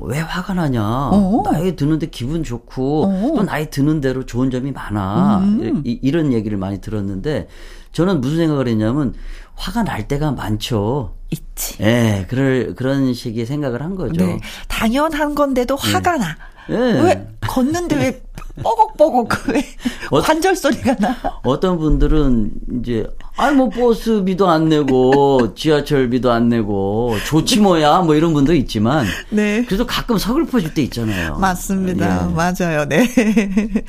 [0.00, 0.82] 왜 화가 나냐?
[1.12, 1.42] 어.
[1.44, 3.32] 나이 드는데 기분 좋고 어.
[3.36, 5.38] 또 나이 드는 대로 좋은 점이 많아.
[5.38, 5.82] 음.
[5.84, 7.48] 이, 이런 얘기를 많이 들었는데
[7.92, 9.14] 저는 무슨 생각을 했냐면
[9.58, 11.16] 화가 날 때가 많죠.
[11.30, 11.76] 있지.
[11.80, 14.24] 예, 네, 그럴 그런 식의 생각을 한 거죠.
[14.24, 14.40] 네.
[14.68, 16.18] 당연한 건데도 화가 네.
[16.18, 16.36] 나.
[16.68, 17.02] 네.
[17.02, 18.22] 왜 걷는데 왜
[18.62, 19.64] 뻐걱뻐걱 왜
[20.10, 21.16] 어, 관절 소리가 나?
[21.42, 22.50] 어떤 분들은
[22.80, 23.06] 이제
[23.36, 29.64] 아니 뭐 버스비도 안 내고 지하철비도 안 내고 좋지 뭐야 뭐 이런 분도 있지만 네.
[29.64, 31.36] 그래도 가끔 서글퍼질 때 있잖아요.
[31.36, 32.28] 맞습니다.
[32.28, 32.34] 예.
[32.34, 32.84] 맞아요.
[32.86, 33.06] 네.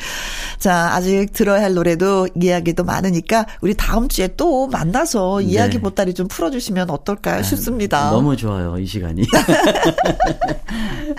[0.60, 5.46] 자, 아직 들어야 할 노래도 이야기도 많으니까 우리 다음 주에 또 만나서 네.
[5.46, 8.12] 이야기 보따리 좀 풀어 주시면 어떨까 아, 싶습니다.
[8.12, 8.78] 너무 좋아요.
[8.78, 9.26] 이 시간이.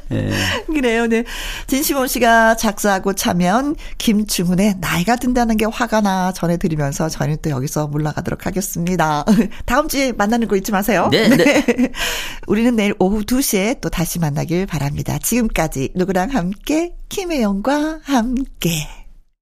[0.08, 0.30] 네.
[0.66, 1.06] 그래요.
[1.06, 1.24] 네.
[1.66, 7.86] 진시몬 씨가 작사하고 차면 김충훈의 나이가 든다는 게 화가 나 전해 드리면서 저희는 또 여기서
[7.86, 9.24] 물러가 가도록 하겠습니다.
[9.64, 11.08] 다음 주에 만나는 거 잊지 마세요.
[11.10, 11.36] 네, 네.
[11.36, 11.64] 네.
[12.46, 15.18] 우리는 내일 오후 2시에 또 다시 만나길 바랍니다.
[15.18, 18.99] 지금까지 누구랑 함께 김혜영과 함께.